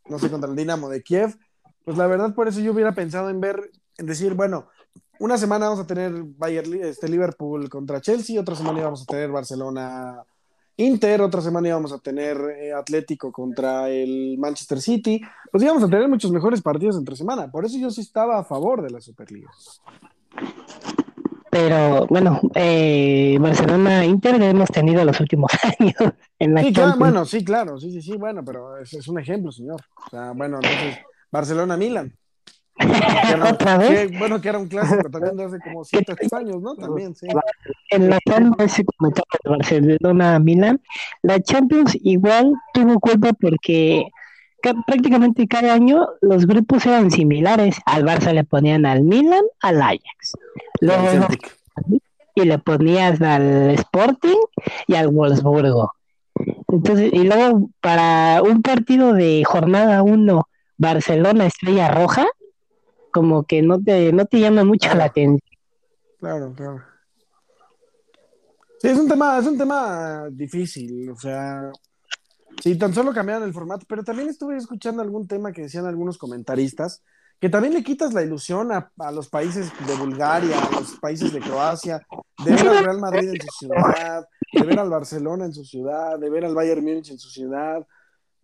[0.08, 1.38] no sé, contra el Dinamo de Kiev,
[1.86, 4.68] pues la verdad por eso yo hubiera pensado en ver, en decir, bueno,
[5.20, 9.32] una semana vamos a tener Bayern, este, Liverpool contra Chelsea, otra semana íbamos a tener
[9.32, 10.24] Barcelona
[10.78, 15.88] Inter, otra semana íbamos a tener eh, Atlético contra el Manchester City, pues íbamos a
[15.88, 19.00] tener muchos mejores partidos entre semana, por eso yo sí estaba a favor de la
[19.00, 19.50] Superliga.
[21.52, 27.26] Pero bueno, eh, Barcelona Inter hemos tenido los últimos años en la Sí, claro, bueno,
[27.26, 29.82] sí, claro, sí, sí, sí, bueno, pero es, es un ejemplo, señor.
[30.08, 32.16] O sea, bueno, entonces, Barcelona Milan.
[33.52, 34.10] ¿Otra vez?
[34.10, 36.74] Que, bueno, que era un clásico también de hace como 7, 8 años, ¿no?
[36.76, 37.28] También, sí.
[37.90, 40.82] Enlazando ese comentario de Barcelona Milan,
[41.22, 44.06] la Champions igual tuvo culpa porque
[44.86, 47.78] prácticamente cada año los grupos eran similares.
[47.86, 50.34] Al Barça le ponían al Milan, al Ajax.
[50.80, 51.28] Luego,
[52.36, 54.38] y le ponías al Sporting
[54.88, 55.92] y al Wolfsburgo.
[56.70, 60.48] Entonces, y luego para un partido de jornada 1,
[60.78, 62.26] Barcelona Estrella Roja,
[63.12, 65.40] como que no te, no te llama mucho la atención.
[66.20, 66.82] Claro, claro.
[68.80, 71.72] Sí, es un tema, es un tema difícil, o sea,
[72.62, 76.18] Sí, tan solo cambiaron el formato, pero también estuve escuchando algún tema que decían algunos
[76.18, 77.04] comentaristas,
[77.40, 81.40] que también le quitas la ilusión a, los países de Bulgaria, a los países de
[81.40, 82.06] Croacia,
[82.46, 86.20] de ver al Real Madrid en su ciudad, de ver al Barcelona en su ciudad,
[86.20, 87.86] de ver al Bayern Múnich en su ciudad.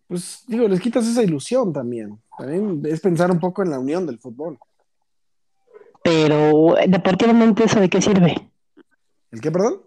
[0.08, 2.20] Pues digo, les quitas esa ilusión también.
[2.36, 4.58] También es pensar un poco en la unión del fútbol.
[6.02, 8.50] Pero deportivamente, ¿eso de qué sirve?
[9.30, 9.82] ¿El qué, perdón?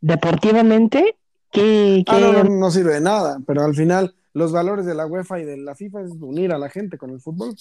[0.00, 1.16] Deportivamente,
[1.54, 5.44] Ah, no, no, sirve de nada, pero al final los valores de la UEFA y
[5.44, 7.54] de la FIFA es unir a la gente con el fútbol.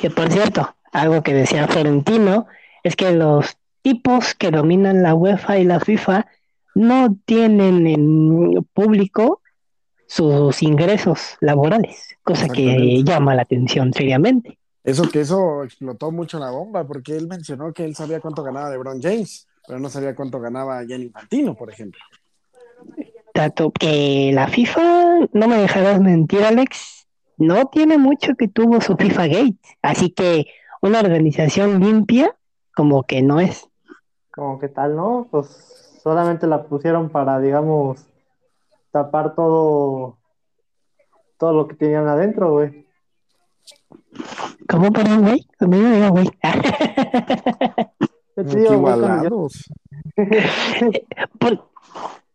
[0.00, 2.46] Que por cierto, algo que decía Florentino
[2.82, 6.26] es que los tipos que dominan la UEFA y la FIFA
[6.74, 9.42] no tienen en público
[10.06, 14.58] sus ingresos laborales, cosa que llama la atención seriamente.
[14.84, 18.70] Eso que eso explotó mucho la bomba, porque él mencionó que él sabía cuánto ganaba
[18.70, 22.00] LeBron James, pero no sabía cuánto ganaba Gianni Infantino, por ejemplo.
[23.34, 27.06] Tanto que la FIFA, no me dejarás mentir, Alex,
[27.38, 29.58] no tiene mucho que tuvo su FIFA Gate.
[29.80, 30.46] Así que
[30.82, 32.36] una organización limpia,
[32.74, 33.68] como que no es.
[34.32, 35.28] Como que tal, ¿no?
[35.30, 38.04] Pues solamente la pusieron para, digamos,
[38.90, 40.18] tapar todo,
[41.38, 42.86] todo lo que tenían adentro, güey.
[44.68, 45.46] ¿Cómo para güey?
[45.58, 46.30] Conmigo digo, güey.
[51.38, 51.68] Por,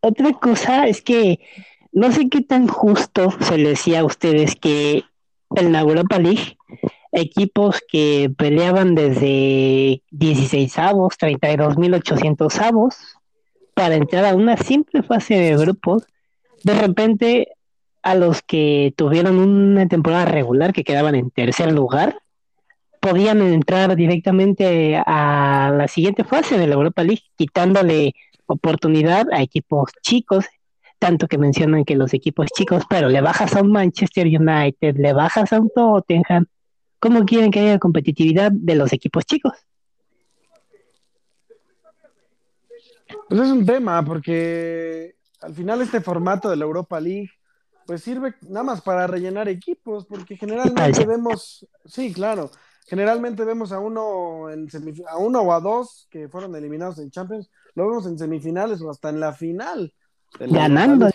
[0.07, 1.39] otra cosa es que
[1.91, 5.03] no sé qué tan justo se le decía a ustedes que
[5.55, 6.57] en la Europa League
[7.11, 12.95] equipos que peleaban desde 16 avos, 32.800 avos,
[13.73, 16.03] para entrar a una simple fase de grupos,
[16.63, 17.47] de repente
[18.03, 22.19] a los que tuvieron una temporada regular, que quedaban en tercer lugar,
[22.99, 28.15] podían entrar directamente a la siguiente fase de la Europa League, quitándole
[28.47, 30.45] oportunidad a equipos chicos,
[30.99, 35.13] tanto que mencionan que los equipos chicos, pero le bajas a un Manchester United, le
[35.13, 36.47] bajas a un Tottenham,
[36.99, 39.53] ¿cómo quieren que haya competitividad de los equipos chicos?
[43.29, 47.29] Pues es un tema, porque al final este formato de la Europa League,
[47.85, 52.49] pues sirve nada más para rellenar equipos, porque generalmente vemos, sí, claro,
[52.85, 54.67] generalmente vemos a uno en
[55.09, 58.89] a uno o a dos que fueron eliminados en Champions, lo vemos en semifinales o
[58.89, 59.93] hasta en la final.
[60.39, 61.11] Ganando.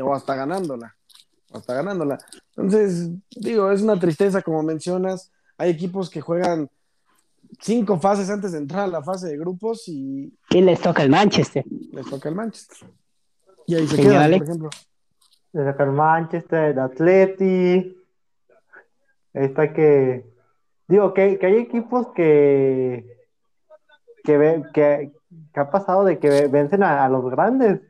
[0.00, 0.94] O hasta ganándola.
[1.50, 2.18] O hasta ganándola.
[2.56, 5.32] Entonces, digo, es una tristeza, como mencionas.
[5.56, 6.70] Hay equipos que juegan
[7.60, 10.32] cinco fases antes de entrar a la fase de grupos y.
[10.50, 11.64] Y les toca el Manchester.
[11.90, 12.88] Les toca el Manchester.
[13.66, 14.70] Y ahí se queda, por ejemplo.
[15.52, 17.96] Les toca el Manchester, el Atleti.
[19.32, 20.32] Está que.
[20.86, 23.18] Digo, que, que hay equipos que.
[24.22, 25.17] Que, que,
[25.52, 27.80] que ha pasado de que vencen a, los grandes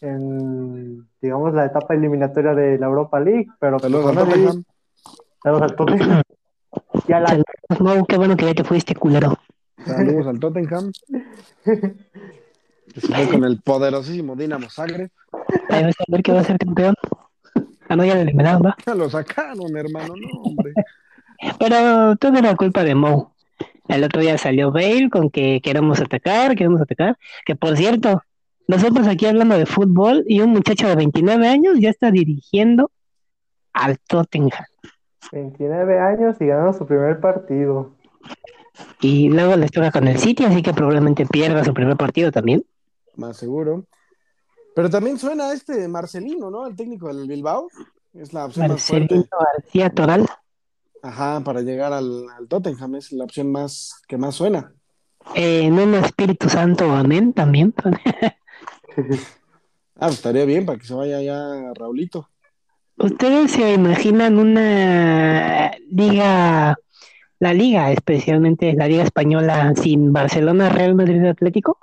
[0.00, 4.64] en, digamos, la etapa eliminatoria de la Europa League, pero saludos al Tottenham.
[5.42, 6.22] Saludos al Tottenham.
[7.08, 7.42] Ya la...
[7.80, 9.38] No, qué bueno que ya te fuiste, culero.
[9.84, 10.92] Saludos al Tottenham.
[12.94, 15.10] Que se fue con el poderosísimo Dinamo Zagreb.
[15.68, 16.94] Ahí vas a ver que va a ser campeón.
[17.88, 18.76] Ah, no, ya lo eliminaron, ¿va?
[18.86, 20.72] Ya lo sacaron, hermano, no, hombre.
[21.58, 23.35] Pero todo era culpa de Mo.
[23.88, 27.16] El otro día salió Bale con que queremos atacar, queremos atacar.
[27.44, 28.22] Que por cierto,
[28.68, 32.90] nosotros aquí hablando de fútbol y un muchacho de 29 años ya está dirigiendo
[33.72, 34.64] al Tottenham.
[35.32, 37.92] 29 años y ganando su primer partido.
[39.00, 42.64] Y luego les toca con el City, así que probablemente pierda su primer partido también.
[43.14, 43.84] Más seguro.
[44.74, 46.66] Pero también suena este Marcelino, ¿no?
[46.66, 47.68] El técnico del Bilbao.
[48.12, 50.26] Es la opción Marcelino García Toral.
[51.06, 54.72] Ajá, para llegar al, Tottenham es la opción más que más suena.
[55.36, 57.72] Eh, en un Espíritu Santo, amén, también.
[57.86, 58.32] ah,
[60.00, 62.28] pues estaría bien para que se vaya ya Raulito.
[62.96, 66.76] ¿Ustedes se imaginan una liga,
[67.38, 71.78] la liga, especialmente la liga española, sin Barcelona, Real Madrid Atlético?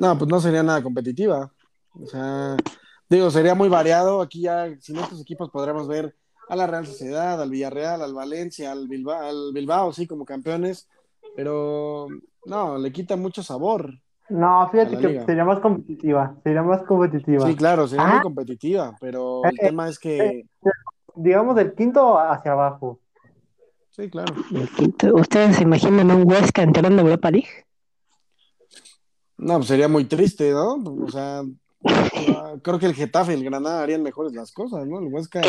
[0.00, 1.50] No, pues no sería nada competitiva.
[1.98, 2.56] O sea,
[3.08, 4.20] digo, sería muy variado.
[4.20, 6.14] Aquí ya, sin estos equipos podríamos ver
[6.48, 10.88] a la Real Sociedad, al Villarreal, al Valencia, al Bilbao, al Bilbao, sí, como campeones.
[11.36, 12.08] Pero
[12.46, 13.92] no, le quita mucho sabor.
[14.28, 17.46] No, fíjate que sería más competitiva, sería más competitiva.
[17.46, 18.22] Sí, claro, sería muy ah.
[18.22, 20.18] competitiva, pero el eh, tema es que...
[20.18, 20.46] Eh,
[21.14, 23.00] digamos del quinto hacia abajo.
[23.90, 24.34] Sí, claro.
[25.14, 27.66] ¿Ustedes se imaginan un Huesca entrando en Europa League?
[29.36, 30.74] No, pues sería muy triste, ¿no?
[30.74, 31.42] O sea,
[32.62, 34.98] creo que el Getafe y el Granada harían mejores las cosas, ¿no?
[34.98, 35.40] El Huesca...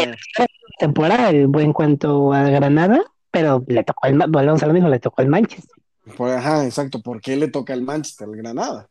[0.78, 5.21] Temporada, en cuanto a Granada, pero le tocó el, volvemos a lo mismo, le tocó
[5.21, 5.78] el Manchester.
[6.17, 7.02] Por, ajá, exacto.
[7.02, 8.89] ¿Por qué le toca el Manchester, el Granada?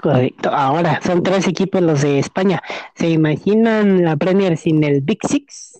[0.00, 0.50] Correcto.
[0.50, 2.60] Ahora, son tres equipos los de España.
[2.94, 5.78] ¿Se imaginan la Premier sin el Big Six?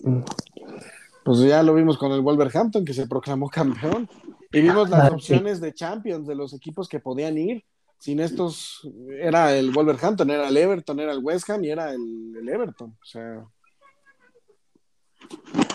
[1.23, 4.07] Pues ya lo vimos con el Wolverhampton, que se proclamó campeón.
[4.51, 7.63] Y vimos las ah, opciones de Champions de los equipos que podían ir.
[8.03, 8.85] Sin estos,
[9.17, 12.89] era el Wolverhampton, era el Everton, era el West Ham y era el, Everton.
[12.89, 13.45] O sea.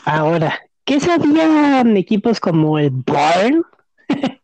[0.05, 3.65] Ahora, ¿qué sabían equipos como el Bayern?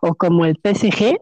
[0.00, 1.18] o como el PSG,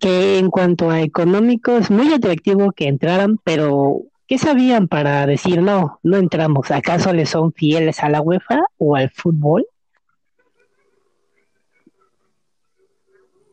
[0.00, 5.62] que en cuanto a económico es muy atractivo que entraran, pero ¿qué sabían para decir
[5.62, 6.72] no, no entramos?
[6.72, 9.64] ¿Acaso le son fieles a la UEFA o al fútbol?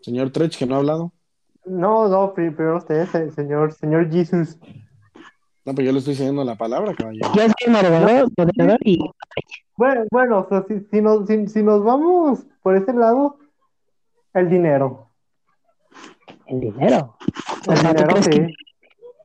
[0.01, 1.13] Señor Trech, que no ha hablado.
[1.65, 4.57] No, no, primero usted, señor, señor Jesus.
[5.63, 7.29] No, pero yo le estoy diciendo la palabra, caballero.
[7.35, 8.99] Yo soy y...
[9.77, 13.37] Bueno, bueno, si, si, nos, si nos vamos por ese lado,
[14.33, 15.09] el dinero.
[16.47, 17.15] El dinero.
[17.67, 17.93] O sea,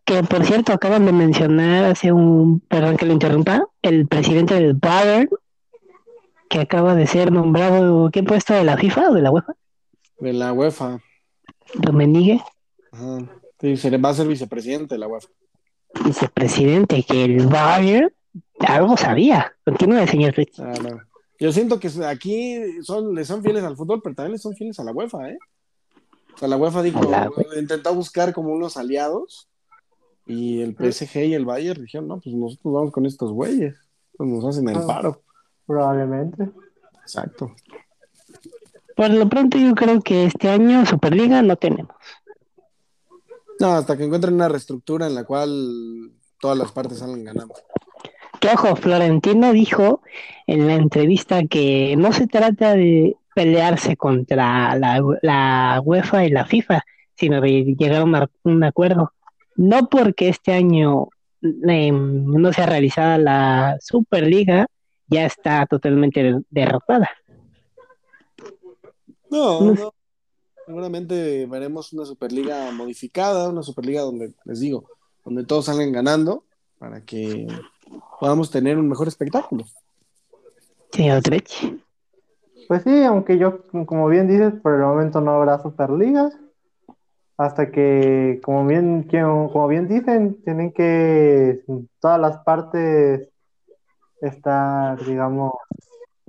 [0.04, 4.74] que, por cierto acaban de mencionar hace un, perdón que lo interrumpa, el presidente del
[4.74, 5.28] Bayern,
[6.48, 9.54] que acaba de ser nombrado, ¿qué puesto de la FIFA o de la UEFA?
[10.20, 11.00] De la UEFA.
[11.74, 12.40] Domenigue.
[12.92, 13.18] Ajá.
[13.60, 15.28] Sí, se le va a ser vicepresidente de la UEFA.
[16.04, 18.10] Vicepresidente, que el Bayern
[18.60, 19.52] algo sabía.
[19.64, 20.60] Continúa, señor Rich.
[20.60, 20.74] Ah,
[21.38, 24.78] yo siento que aquí son, le son fieles al fútbol, pero también le son fieles
[24.78, 25.38] a la UEFA, ¿eh?
[26.34, 27.00] O sea, la UEFA dijo,
[27.58, 29.48] intentó buscar como unos aliados
[30.26, 33.74] y el PSG y el Bayern dijeron, no, pues nosotros vamos con estos güeyes.
[34.18, 34.86] pues nos hacen el Ah.
[34.86, 35.22] paro.
[35.66, 36.48] Probablemente.
[37.02, 37.52] Exacto.
[38.96, 41.94] Por lo pronto yo creo que este año Superliga no tenemos.
[43.60, 47.54] No, hasta que encuentren una reestructura en la cual todas las partes salen ganando.
[48.40, 50.00] Que ojo, Florentino dijo
[50.46, 56.46] en la entrevista que no se trata de pelearse contra la, la UEFA y la
[56.46, 56.82] FIFA,
[57.14, 59.12] sino de llegar a un, un acuerdo.
[59.56, 61.08] No porque este año
[61.42, 64.66] eh, no sea realizada la Superliga,
[65.06, 67.10] ya está totalmente derrotada.
[69.60, 69.92] No, no.
[70.66, 74.84] Seguramente veremos una Superliga modificada, una Superliga donde, les digo,
[75.24, 76.42] donde todos salgan ganando
[76.78, 77.46] para que
[78.18, 79.64] podamos tener un mejor espectáculo.
[80.90, 81.78] Señor Trech.
[82.66, 86.30] Pues sí, aunque yo, como bien dices, por el momento no habrá Superliga.
[87.36, 91.62] Hasta que, como bien, como bien dicen, tienen que
[92.00, 93.28] todas las partes
[94.20, 95.52] estar, digamos,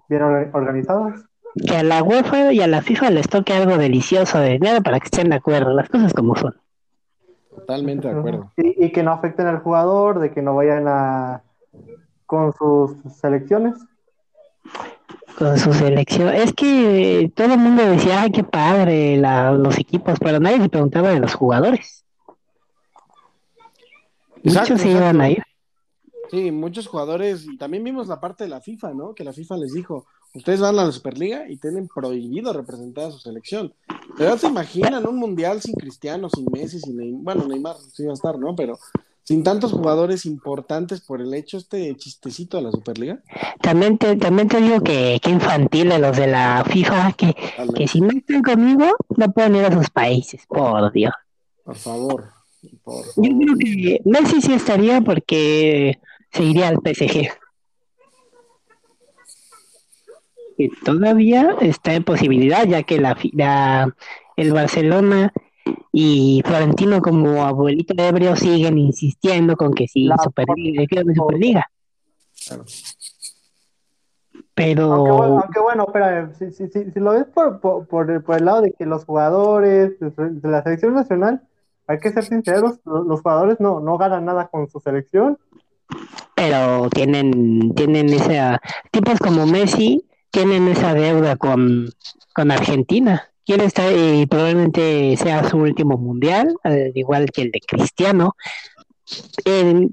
[0.10, 1.24] bien or- organizadas.
[1.66, 5.00] Que a la UEFA y a la FIFA les toque algo delicioso de dinero para
[5.00, 6.56] que estén de acuerdo, las cosas como son.
[7.56, 8.52] Totalmente de acuerdo.
[8.58, 11.42] Y, y que no afecten al jugador, de que no vayan a
[12.26, 13.76] con sus selecciones.
[15.38, 16.30] con su selección.
[16.34, 20.70] Es que todo el mundo decía, ay, qué padre la- los equipos, pero nadie se
[20.70, 22.04] preguntaba de los jugadores.
[24.44, 24.98] Exacto, Muchos se exacto.
[24.98, 25.44] iban a ir.
[26.30, 29.14] Sí, muchos jugadores, y también vimos la parte de la FIFA, ¿no?
[29.16, 33.12] Que la FIFA les dijo, ustedes van a la Superliga y tienen prohibido representar a
[33.12, 33.74] su selección.
[34.18, 38.12] Pero se imaginan un mundial sin Cristiano, sin Messi, sin Neymar, bueno, Neymar sí va
[38.12, 38.56] a estar, ¿no?
[38.56, 38.78] Pero
[39.24, 43.20] sin tantos jugadores importantes por el hecho este chistecito de la Superliga.
[43.62, 47.36] También te, también te digo que, que infantil de los de la FIFA, que,
[47.76, 48.86] que si no están conmigo,
[49.18, 51.14] no pueden ir a sus países, por Dios.
[51.66, 52.30] Por favor,
[52.84, 53.38] por Yo favor.
[53.38, 56.00] creo que Messi sí estaría porque
[56.32, 57.28] se iría al PSG.
[60.58, 63.94] Que todavía está en posibilidad, ya que la, la-
[64.36, 65.32] el Barcelona
[65.92, 70.86] y Florentino como abuelito ebrio siguen insistiendo con que sí, La- Superliga,
[71.16, 71.66] Superliga.
[72.48, 72.66] Claro.
[74.54, 78.10] Pero Aunque, bueno, aunque bueno, espera, si, si, si, si lo ves por, por, por
[78.10, 81.42] el, por el lado de que los jugadores de, de la selección nacional,
[81.88, 85.38] hay que ser sinceros, lo- los, jugadores no, no ganan nada con su selección.
[86.36, 88.60] pero tienen, tienen esa,
[88.92, 90.04] tipos como Messi
[90.38, 91.90] tienen esa deuda con,
[92.36, 93.24] con Argentina.
[93.44, 98.36] Quiere estar, y probablemente sea su último mundial, al igual que el de Cristiano.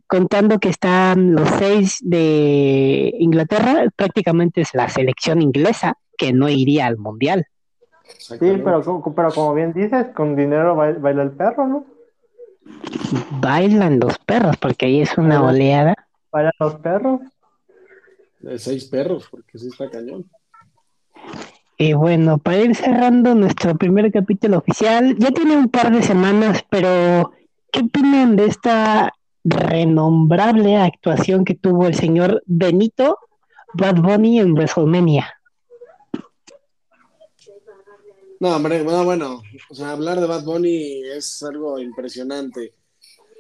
[0.07, 6.86] Contando que están los seis de Inglaterra, prácticamente es la selección inglesa que no iría
[6.86, 7.47] al mundial.
[8.18, 11.86] Sí, pero, como- pero como bien dices, con dinero baila, baila el perro, ¿no?
[13.40, 15.95] Bailan los perros, porque ahí es una oleada.
[16.30, 17.20] Bailan los perros.
[18.45, 20.30] De seis perros, porque sí está cañón.
[21.78, 26.62] Y bueno, para ir cerrando nuestro primer capítulo oficial, ya tiene un par de semanas,
[26.68, 27.32] pero
[27.72, 29.14] ¿qué opinan de esta
[29.45, 33.18] renombrable actuación que tuvo el señor Benito
[33.72, 35.32] Bad Bunny en WrestleMania?
[38.40, 42.74] No, hombre, bueno, bueno, o sea, hablar de Bad Bunny es algo impresionante.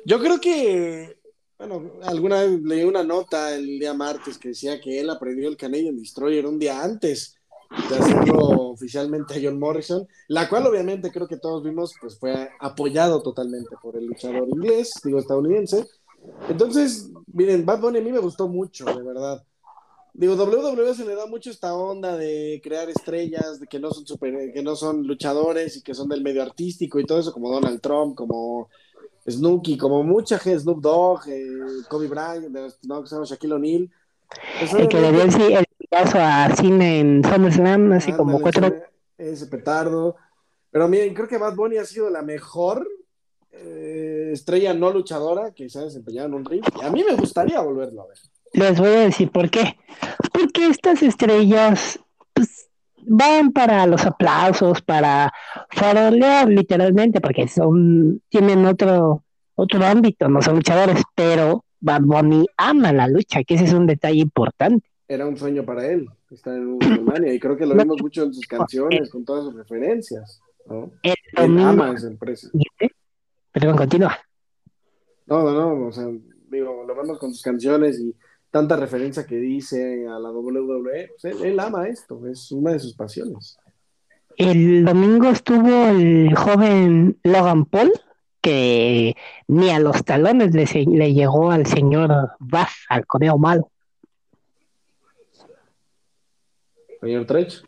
[0.06, 1.18] Yo creo que,
[1.66, 5.56] bueno, alguna vez leí una nota el día martes que decía que él aprendió el
[5.56, 7.36] Canadian Destroyer un día antes
[7.88, 12.50] de hacerlo oficialmente a John Morrison, la cual obviamente creo que todos vimos, pues fue
[12.60, 15.86] apoyado totalmente por el luchador inglés, digo estadounidense.
[16.48, 19.44] Entonces, miren, Bad Bunny a mí me gustó mucho, de verdad.
[20.12, 24.06] Digo, WWE se le da mucho esta onda de crear estrellas, de que no son
[24.06, 27.50] super, que no son luchadores y que son del medio artístico y todo eso, como
[27.50, 28.68] Donald Trump, como
[29.28, 31.48] Snooki, como mucha gente, Snoop Dogg, eh,
[31.88, 32.48] Kobe Bryant,
[32.82, 33.90] no, que se llama Shaquille O'Neal.
[34.58, 38.74] Pues, El que le dio el, el paso a cine en SummerSlam, así como cuatro.
[39.18, 40.16] ese- petardo.
[40.70, 42.86] Pero miren, creo que Bad Bunny ha sido la mejor
[43.52, 46.64] eh, estrella no luchadora que se ha desempeñado en un ring.
[46.80, 48.18] Y a mí me gustaría volverlo a ver.
[48.52, 49.76] Les voy a decir por qué.
[50.32, 51.98] Porque estas estrellas
[53.06, 55.32] van para los aplausos, para
[55.70, 59.24] farolear literalmente, porque son, tienen otro,
[59.54, 63.86] otro ámbito, no son luchadores, pero Bad Bunny ama la lucha, que ese es un
[63.86, 64.88] detalle importante.
[65.06, 68.34] Era un sueño para él estar en WrestleMania y creo que lo vimos mucho en
[68.34, 70.40] sus canciones, con todas sus referencias.
[70.66, 70.90] ¿no?
[71.02, 72.48] El Él ama esa empresa.
[73.52, 74.18] Perdón, continúa.
[75.26, 76.06] No, no, no, o sea,
[76.50, 78.14] digo, lo vemos con sus canciones y
[78.54, 81.10] tanta referencia que dice a la WWE.
[81.20, 83.58] pues, él, él ama esto, es una de sus pasiones.
[84.36, 87.90] El domingo estuvo el joven Logan Paul,
[88.40, 89.16] que
[89.48, 93.72] ni a los talones le, llegó al señor Bath, al conejo malo.
[97.00, 97.60] Señor Trech.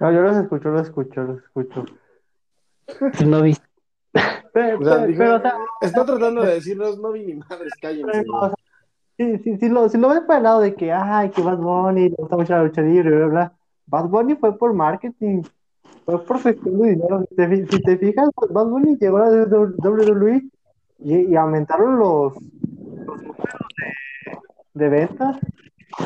[0.00, 1.84] No, yo los escucho, los escucho, los escucho.
[3.14, 3.64] Si no viste.
[4.52, 7.34] Pero, O sea, pero, dijo, pero, o sea, está tratando de decirnos, no vi ni
[7.34, 8.10] madres, cállense.
[8.10, 8.50] pero, o güey".
[8.50, 8.65] sea,
[9.16, 11.58] si, si, si lo, si lo ves por el lado de que, ay, que Bad
[11.58, 13.52] Bunny le gusta mucho la lucha libre, bla, bla.
[13.86, 15.42] Bad Bunny fue por marketing,
[16.04, 17.24] fue por gestión de dinero.
[17.28, 20.42] Si te, fi- si te fijas, pues, Bad Bunny llegó a la WWE
[20.98, 23.36] y, y aumentaron los, los números
[24.74, 25.36] de, de ventas.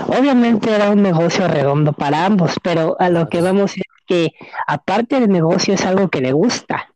[0.06, 4.30] Obviamente era un negocio redondo para ambos, pero a lo que vamos es que
[4.66, 6.92] aparte del negocio es algo que le gusta.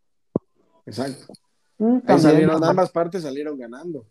[0.87, 1.33] Exacto.
[1.79, 4.05] Mm, Ahí salieron, ambas partes salieron ganando.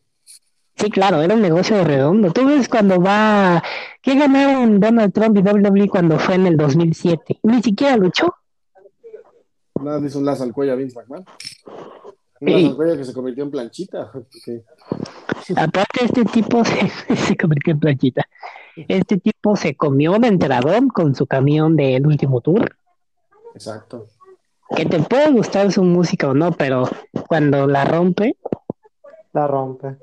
[0.75, 2.31] Sí, claro, era un negocio redondo.
[2.31, 3.63] Tú ves cuando va...
[4.01, 7.39] ¿Qué ganaron Donald Trump y WWE cuando fue en el 2007?
[7.43, 8.33] Ni siquiera luchó.
[9.81, 11.25] Nada, le hizo un lazo al cuello a Vince McMahon.
[12.41, 12.53] Un Sí.
[12.53, 14.11] lazo al cuello que se convirtió en planchita.
[15.55, 18.25] Aparte este tipo se, se convirtió en planchita.
[18.87, 22.75] Este tipo se comió de entradón con su camión del último tour.
[23.53, 24.07] Exacto.
[24.75, 26.89] Que te puede gustar su música o no, pero
[27.27, 28.35] cuando la rompe,
[29.33, 29.97] la rompe.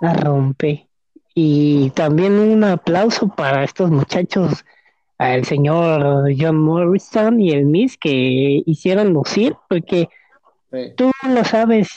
[0.00, 0.88] La rompe.
[1.34, 4.64] Y también un aplauso para estos muchachos,
[5.18, 10.08] al señor John Morrison y el Miss que hicieron lucir, porque
[10.72, 10.92] Sí.
[10.96, 11.88] tú lo sabes,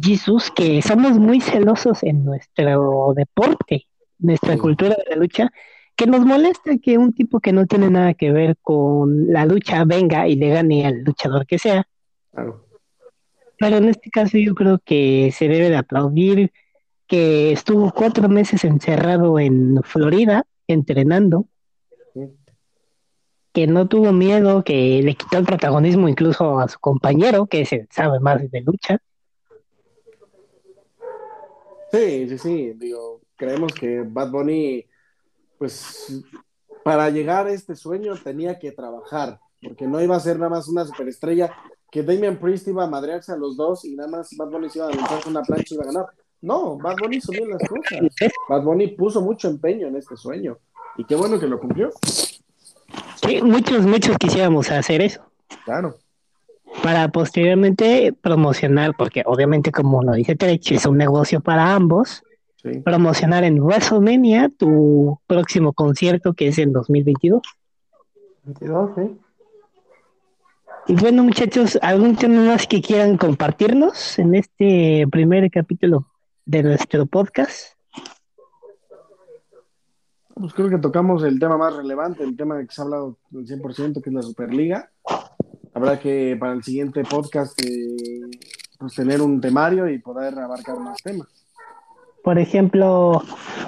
[0.00, 3.86] Jesús, que somos muy celosos en nuestro deporte,
[4.18, 4.58] nuestra Sí.
[4.58, 5.50] cultura de la lucha,
[5.96, 9.84] que nos molesta que un tipo que no tiene nada que ver con la lucha
[9.84, 11.86] venga y le gane al luchador que sea.
[12.32, 12.64] Claro.
[13.58, 16.52] Pero en este caso yo creo que se debe de aplaudir
[17.06, 21.46] que estuvo cuatro meses encerrado en Florida entrenando,
[23.52, 27.86] que no tuvo miedo, que le quitó el protagonismo incluso a su compañero, que se
[27.90, 28.98] sabe más de lucha.
[31.92, 32.72] Sí, sí, sí.
[32.74, 34.84] Digo, creemos que Bad Bunny,
[35.56, 36.24] pues,
[36.82, 40.66] para llegar a este sueño tenía que trabajar, porque no iba a ser nada más
[40.66, 41.54] una superestrella,
[41.92, 44.80] que Damian Priest iba a madrearse a los dos y nada más Bad Bunny se
[44.80, 46.06] iba a lanzar con una plancha y iba a ganar.
[46.44, 48.00] No, Bad Bunny hizo bien las cosas.
[48.48, 50.58] Bad Bunny puso mucho empeño en este sueño.
[50.98, 51.90] Y qué bueno que lo cumplió.
[53.16, 55.22] Sí, muchos, muchos quisiéramos hacer eso
[55.64, 55.96] Claro.
[56.82, 62.22] para posteriormente promocionar, porque obviamente como lo dice Trech, es un negocio para ambos,
[62.56, 62.80] Sí.
[62.80, 67.42] promocionar en WrestleMania tu próximo concierto que es en 2022.
[68.44, 69.18] 22, sí.
[70.88, 76.06] Y bueno, muchachos, ¿algún tema más que quieran compartirnos en este primer capítulo
[76.44, 77.74] de nuestro podcast?
[80.34, 83.46] Pues creo que tocamos el tema más relevante, el tema que se ha hablado del
[83.46, 84.90] 100%, que es la Superliga.
[85.72, 88.20] Habrá que para el siguiente podcast eh,
[88.78, 91.28] pues tener un temario y poder abarcar más temas.
[92.22, 93.22] Por ejemplo,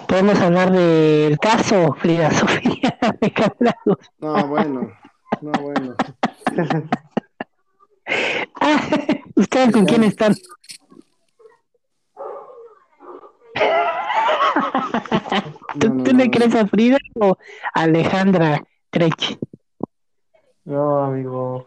[0.09, 3.33] podemos hablar del caso Frida Sofía de.
[4.19, 4.93] No, bueno,
[5.41, 5.95] no, bueno.
[8.61, 8.81] Ah,
[9.35, 10.35] ¿Ustedes con quién están?
[15.79, 16.31] ¿Tú, No, no, tú no, le no.
[16.31, 17.37] crees a Frida o
[17.75, 19.39] a Alejandra Trech?
[20.65, 21.67] No, amigo.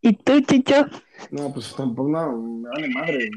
[0.00, 0.86] ¿Y tú, Chicho?
[1.30, 3.30] No, pues tampoco, no, me vale madre.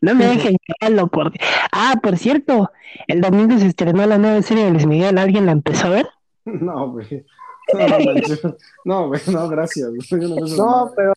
[0.00, 1.32] No me dejen llevarlo por...
[1.72, 2.70] Ah, por cierto,
[3.06, 5.18] el domingo se estrenó la nueva serie de Luis Miguel.
[5.18, 6.08] ¿Alguien la empezó a ver?
[6.44, 7.26] No, güey.
[7.74, 8.40] No, no, manches.
[8.86, 9.90] no, güey, no, gracias.
[10.56, 11.12] no pero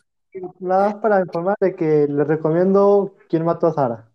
[0.59, 4.10] nada más para informar de que les recomiendo quién mató a Sara.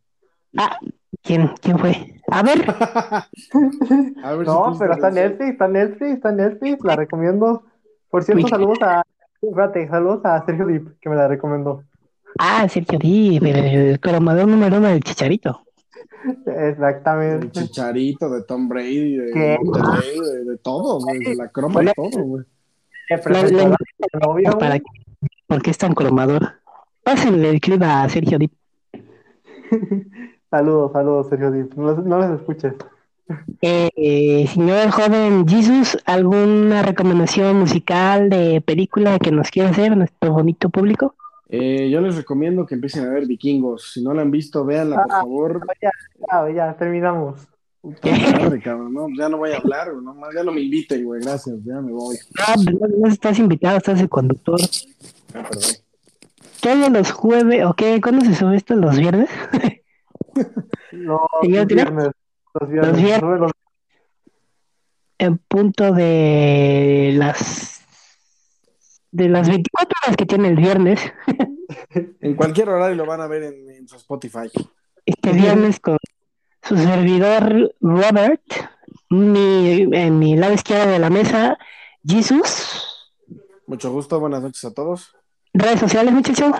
[0.57, 0.79] Ah,
[1.23, 2.21] ¿quién, quién fue?
[2.31, 6.97] A ver, A ver si No, pero está Netflix, está Netflix, está en Netflix, la
[6.97, 7.63] recomiendo.
[8.11, 8.51] Por cierto, Uy.
[8.51, 9.03] saludos a,
[9.41, 11.83] espérate, saludos a Sergio Dip, que me la recomendó.
[12.39, 15.63] ah, Sergio Díaz, el cromador número uno del Chicharito.
[16.47, 17.49] El Exactamente.
[17.61, 19.59] chicharito de Tom Brady, de ¿Qué?
[19.63, 21.19] Monterrey, de, de todo, güey.
[21.21, 22.45] de La croma de todo, güey.
[23.11, 23.79] Me La- presentó la- a
[24.13, 24.85] la novia, ¿Para qué?
[25.47, 26.55] ¿Por qué es tan cromador?
[27.05, 28.51] Pásenle el clip a Sergio Díaz.
[30.51, 31.75] Saludos, saludos, Sergio Dip.
[31.75, 32.75] No los, no los escuches.
[33.61, 40.33] Eh, eh, señor joven Jesus, ¿alguna recomendación musical de película que nos quiera hacer nuestro
[40.33, 41.15] bonito público?
[41.49, 43.93] Eh, yo les recomiendo que empiecen a ver Vikingos.
[43.93, 45.21] Si no la han visto, véanla, por Ah.
[45.21, 45.61] favor.
[45.83, 45.91] Ya,
[46.31, 47.41] ya, ya, terminamos.
[47.81, 48.93] Puta madre, cabrón.
[48.93, 50.05] No, ya no voy a hablar, güey.
[50.05, 51.21] No, más, ya no me inviten, güey.
[51.23, 52.17] Gracias, ya me voy.
[52.57, 54.61] No, no, no estás invitado, estás de conductor.
[55.35, 55.71] Ah, perdón.
[56.61, 57.83] Todos los jueves, ¿ok?
[58.03, 58.75] ¿Cuándo se sube esto?
[58.75, 59.29] ¿Los viernes?
[61.43, 62.11] Viernes.
[62.61, 62.93] Los viernes.
[62.93, 63.53] Los viernes.
[65.19, 67.81] En punto de las
[69.11, 71.01] de las 24 horas que tiene el viernes,
[72.21, 74.51] En cualquier horario lo van a ver en, en su Spotify.
[75.07, 75.97] este viernes con
[76.63, 78.43] su servidor Robert
[79.09, 81.59] Mi, en mi lado izquierdo de la mesa,
[82.07, 83.17] Jesus.
[83.67, 85.17] Mucho gusto, buenas noches a todos.
[85.55, 86.53] Redes sociales, muchachos.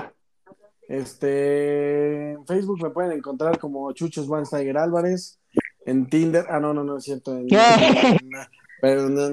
[0.89, 5.39] Este, en Facebook me pueden encontrar como Chuchos Van Tiger Álvarez.
[5.85, 7.37] En Tinder, ah, no, no, no es cierto.
[7.37, 7.47] En,
[8.81, 9.31] pero no,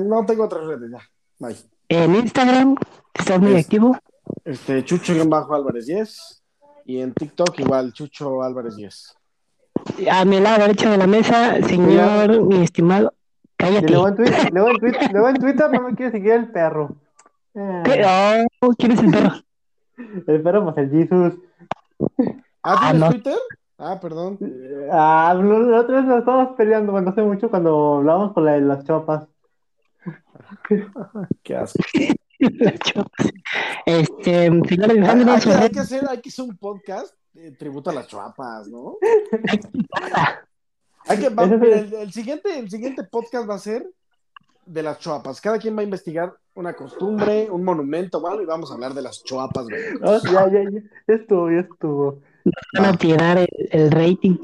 [0.00, 0.98] no, tengo otras redes, ya.
[1.38, 1.56] Bye.
[1.88, 2.76] En Instagram,
[3.14, 3.96] estás muy Es- activo.
[4.44, 6.42] Este, Chucho-Álvarez 10.
[6.86, 9.14] Y en TikTok igual, Chucho Álvarez 10.
[10.10, 13.12] A mi lado derecho de la mesa, señor, mi estimado.
[13.42, 13.88] Y Cállate.
[13.88, 16.96] luego en, Twitter, luego, en Twitter, luego en Twitter no me quiere seguir el perro.
[17.54, 18.46] Eh, ¿Qué?
[18.60, 19.32] Oh, ¿Quién es el perro?
[20.26, 21.34] el perro, pues el Jesus.
[22.62, 23.10] ¿Ah, Ah, tienes no.
[23.10, 23.38] Twitter?
[23.78, 24.38] Ah, perdón.
[24.92, 28.52] Ah, la la otra vez nos estábamos peleando, bueno, hace mucho cuando hablábamos con la
[28.52, 29.26] de las chopas.
[31.42, 31.78] Qué asco.
[32.38, 33.26] La chopas.
[33.86, 37.90] Este, señor Hay, hay hay red- que hacer, hay que hacer un podcast de tributo
[37.90, 38.96] a las chuapas, ¿no?
[41.06, 43.86] Hay que, va- el siguiente, el siguiente podcast va a ser
[44.72, 45.40] de las chuapas.
[45.40, 48.44] Cada quien va a investigar una costumbre, un monumento, ¿vale?
[48.44, 49.82] Y vamos a hablar de las chuapas, güey.
[50.02, 52.20] Oh, ya, ya, ya, estuvo, ya estuvo.
[52.74, 54.36] van a tirar el, el rating.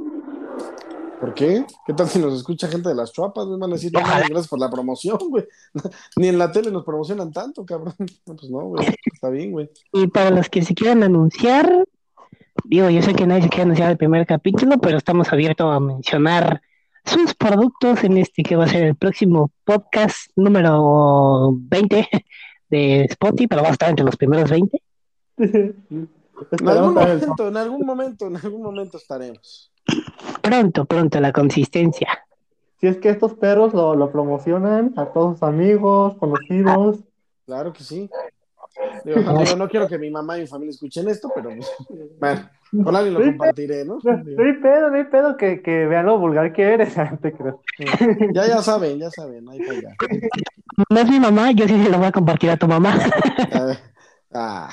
[1.21, 1.65] ¿Por qué?
[1.87, 3.47] ¿Qué tal si nos escucha gente de las chuapas?
[3.47, 3.59] güey?
[3.59, 5.45] Van a decir, no, gracias por la promoción, güey.
[6.17, 7.95] Ni en la tele nos promocionan tanto, cabrón.
[8.27, 8.87] No, pues no, güey.
[9.13, 9.71] Está bien, güey.
[9.93, 11.87] Y para los que se quieran anunciar,
[12.65, 15.81] digo, yo sé que nadie se quiere anunciar el primer capítulo, pero estamos abiertos a
[15.81, 16.61] mencionar
[17.07, 22.09] sus productos en este que va a ser el próximo podcast número 20
[22.71, 24.83] de Spotify, pero va a estar entre los primeros 20.
[26.51, 29.73] En algún momento, en algún momento, en algún momento estaremos.
[30.43, 32.27] Pronto, pronto, la consistencia.
[32.79, 36.99] Si es que estos perros lo, lo promocionan a todos sus amigos, conocidos.
[37.47, 38.11] Claro que sí.
[39.05, 41.51] Digo, no, no quiero que mi mamá y mi familia escuchen esto, pero
[42.21, 42.51] bueno,
[42.85, 43.99] con alguien lo compartiré, ¿no?
[44.03, 46.95] No, no hay pedo, no hay pedo que, que vean lo vulgar que eres.
[47.23, 47.61] Te creo.
[48.33, 49.97] Ya, ya saben, ya saben, ahí para allá.
[50.91, 52.99] No es mi mamá, yo sí se lo voy a compartir a tu mamá.
[54.33, 54.71] Ah,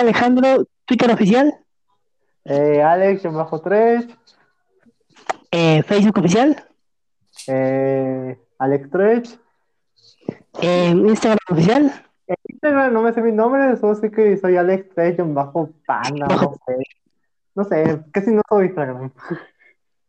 [0.00, 1.54] Alejandro, Twitter oficial,
[2.44, 4.06] Eh, Alex, en bajo 3.
[5.52, 6.64] eh, Facebook oficial,
[7.46, 9.38] Eh, Alex Trech.
[10.60, 11.92] eh, Instagram oficial.
[12.44, 16.54] Instagram no me sé mi nombre, solo sé que soy Alex en bajo pana, no
[16.66, 16.76] sé.
[17.54, 19.12] No sé, casi no soy Instagram.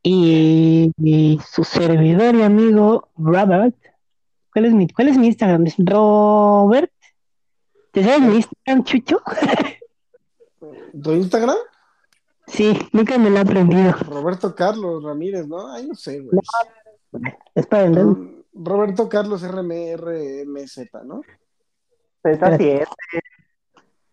[0.01, 3.76] Y, y su servidor y amigo Robert.
[4.51, 5.65] ¿Cuál es mi, cuál es mi Instagram?
[5.65, 6.91] ¿Es Robert?
[7.91, 9.21] ¿Te sabes mi Instagram, Chucho?
[11.01, 11.57] ¿Tu Instagram?
[12.47, 13.93] Sí, nunca me lo he aprendido.
[14.09, 15.71] Roberto Carlos Ramírez, ¿no?
[15.71, 16.39] Ay, no sé, güey.
[17.55, 18.43] Es para el.
[18.53, 21.21] Roberto Carlos RMRMZ, ¿no?
[22.24, 22.88] Z7.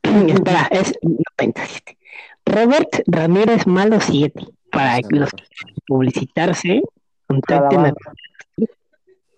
[0.28, 1.98] Espera, es 97.
[2.46, 4.46] Robert Ramírez Malo 7.
[4.70, 6.82] Para los que quieran publicitarse,
[7.26, 7.92] contacten a...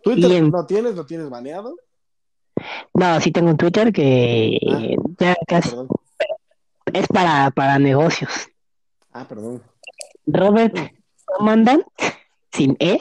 [0.03, 0.51] Twitter Bien.
[0.51, 1.75] no tienes, lo tienes baneado.
[2.95, 4.81] No, sí tengo un Twitter que Ah.
[5.18, 5.89] ya casi Perdón.
[6.93, 8.49] es para, para negocios.
[9.12, 9.62] Ah, perdón.
[10.27, 10.77] Robert
[11.25, 11.85] Commandant,
[12.53, 13.01] sin E.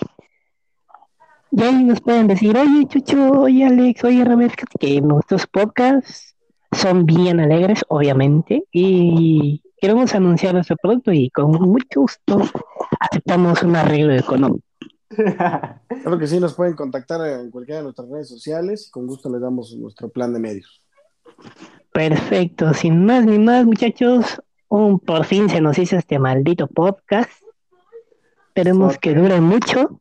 [1.51, 6.35] Y ahí nos pueden decir, oye Chucho, oye Alex, oye fíjate que nuestros podcasts
[6.71, 12.41] son bien alegres, obviamente, y queremos anunciar nuestro producto y con mucho gusto
[12.99, 14.65] aceptamos un arreglo económico.
[16.01, 19.29] Claro que sí, nos pueden contactar en cualquiera de nuestras redes sociales y con gusto
[19.29, 20.81] les damos nuestro plan de medios.
[21.91, 27.29] Perfecto, sin más ni más, muchachos, un por fin se nos hizo este maldito podcast.
[28.47, 30.00] Esperemos que dure mucho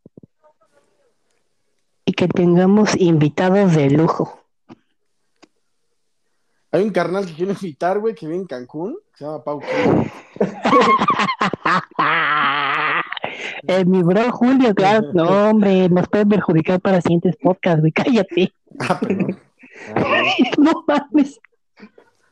[2.10, 4.40] y que tengamos invitados de lujo.
[6.72, 9.60] Hay un carnal que quiero invitar, güey, que vive en Cancún, que se llama Pau.
[13.62, 18.52] Eh, mi bro Julio, claro, no, hombre, nos pueden perjudicar para siguientes podcasts, güey, cállate.
[18.80, 19.38] Ah, perdón.
[19.94, 20.22] Ah.
[20.58, 21.40] No mames.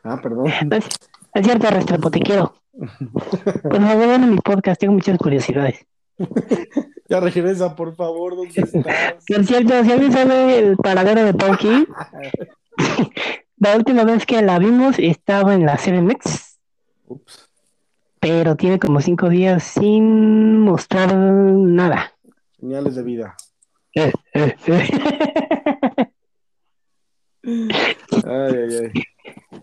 [0.02, 0.46] Ah, perdón.
[0.48, 0.88] Es,
[1.34, 2.54] es cierto, Restrepo, te quiero.
[2.72, 5.86] Por favor, ven a mi podcast, tengo muchas curiosidades.
[7.08, 8.70] Ya regresa, por favor, ¿dónde estás?
[9.26, 11.86] Por cierto, si alguien sabe el paradero de Pauky,
[13.56, 16.58] la última vez que la vimos estaba en la CDMX,
[17.06, 17.48] Ups.
[18.20, 22.12] pero tiene como cinco días sin mostrar nada.
[22.60, 23.34] Señales de vida.
[23.94, 24.88] Eh, eh, eh.
[28.26, 29.02] Ay, ay, ay.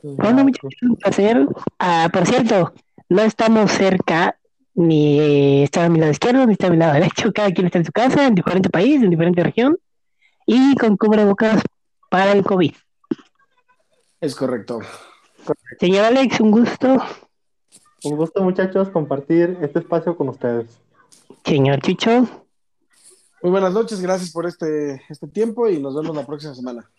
[0.02, 1.48] Bueno, muchachos, un placer.
[1.78, 2.74] Ah, por cierto,
[3.10, 4.40] no estamos cerca,
[4.76, 7.32] ni está a mi lado izquierdo, ni está a mi lado derecho.
[7.34, 9.78] Cada quien está en su casa, en diferente país, en diferente región,
[10.46, 11.64] y con cubrebocas
[12.10, 12.74] para el COVID.
[14.22, 14.82] Es correcto.
[15.80, 16.98] Señor Alex, un gusto.
[18.04, 20.80] Un gusto, muchachos, compartir este espacio con ustedes.
[21.44, 22.28] Señor Chicho,
[23.42, 26.90] Muy buenas noches, gracias por este, este tiempo y nos vemos la próxima semana.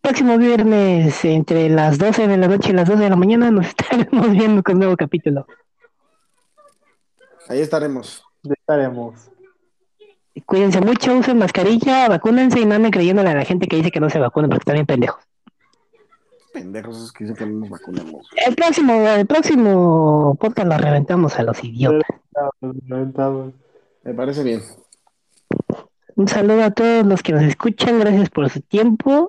[0.00, 3.66] Próximo viernes, entre las 12 de la noche y las 2 de la mañana, nos
[3.68, 5.46] estaremos viendo con un nuevo capítulo.
[7.50, 8.22] Ahí estaremos.
[8.44, 9.28] Ya estaremos.
[10.46, 13.98] Cuídense mucho, usen mascarilla, vacúnense y no anden creyéndole a la gente que dice que
[13.98, 15.24] no se vacunen porque están bien pendejos.
[16.52, 18.28] Pendejos esos que dicen que no nos vacunamos.
[18.46, 22.08] El próximo, el próximo podcast lo reventamos a los idiotas.
[22.60, 23.52] Reventamos.
[24.04, 24.62] Me parece bien.
[26.14, 29.28] Un saludo a todos los que nos escuchan, gracias por su tiempo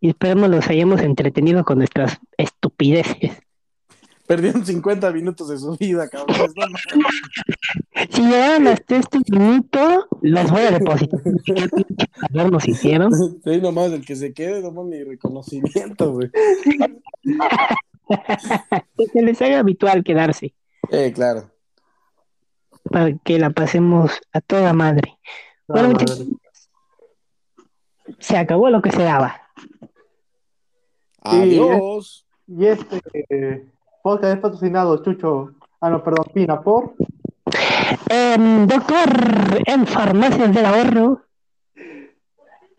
[0.00, 3.47] y esperemos los hayamos entretenido con nuestras estupideces.
[4.28, 6.52] Perdieron 50 minutos de su vida, cabrón.
[8.10, 11.20] Si llegaron hasta este minuto, los voy a depositar.
[11.22, 13.10] ¿Qué pinche favor nos hicieron?
[13.42, 16.30] Sí, nomás el que se quede, nomás mi reconocimiento, güey.
[18.96, 20.54] Que se les haga habitual quedarse,
[20.90, 21.50] Eh, claro.
[22.84, 25.18] para que la pasemos a toda madre.
[25.66, 26.32] Bueno, Ah, muchachos, madre.
[28.18, 29.40] se acabó lo que se daba.
[31.30, 32.26] Sí, Adiós.
[32.46, 33.66] Y este eh,
[34.08, 35.52] podcast es patrocinado, Chucho.
[35.82, 36.94] Ah, no, perdón, Pina, por.
[38.08, 39.10] Em, doctor,
[39.66, 41.20] en farmacias del ahorro,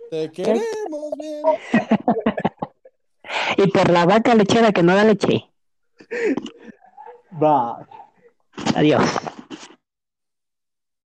[0.10, 1.44] Te queremos bien.
[3.58, 5.48] y por la vaca lechera que no da leche.
[7.30, 7.86] Bye.
[8.76, 9.04] Adiós.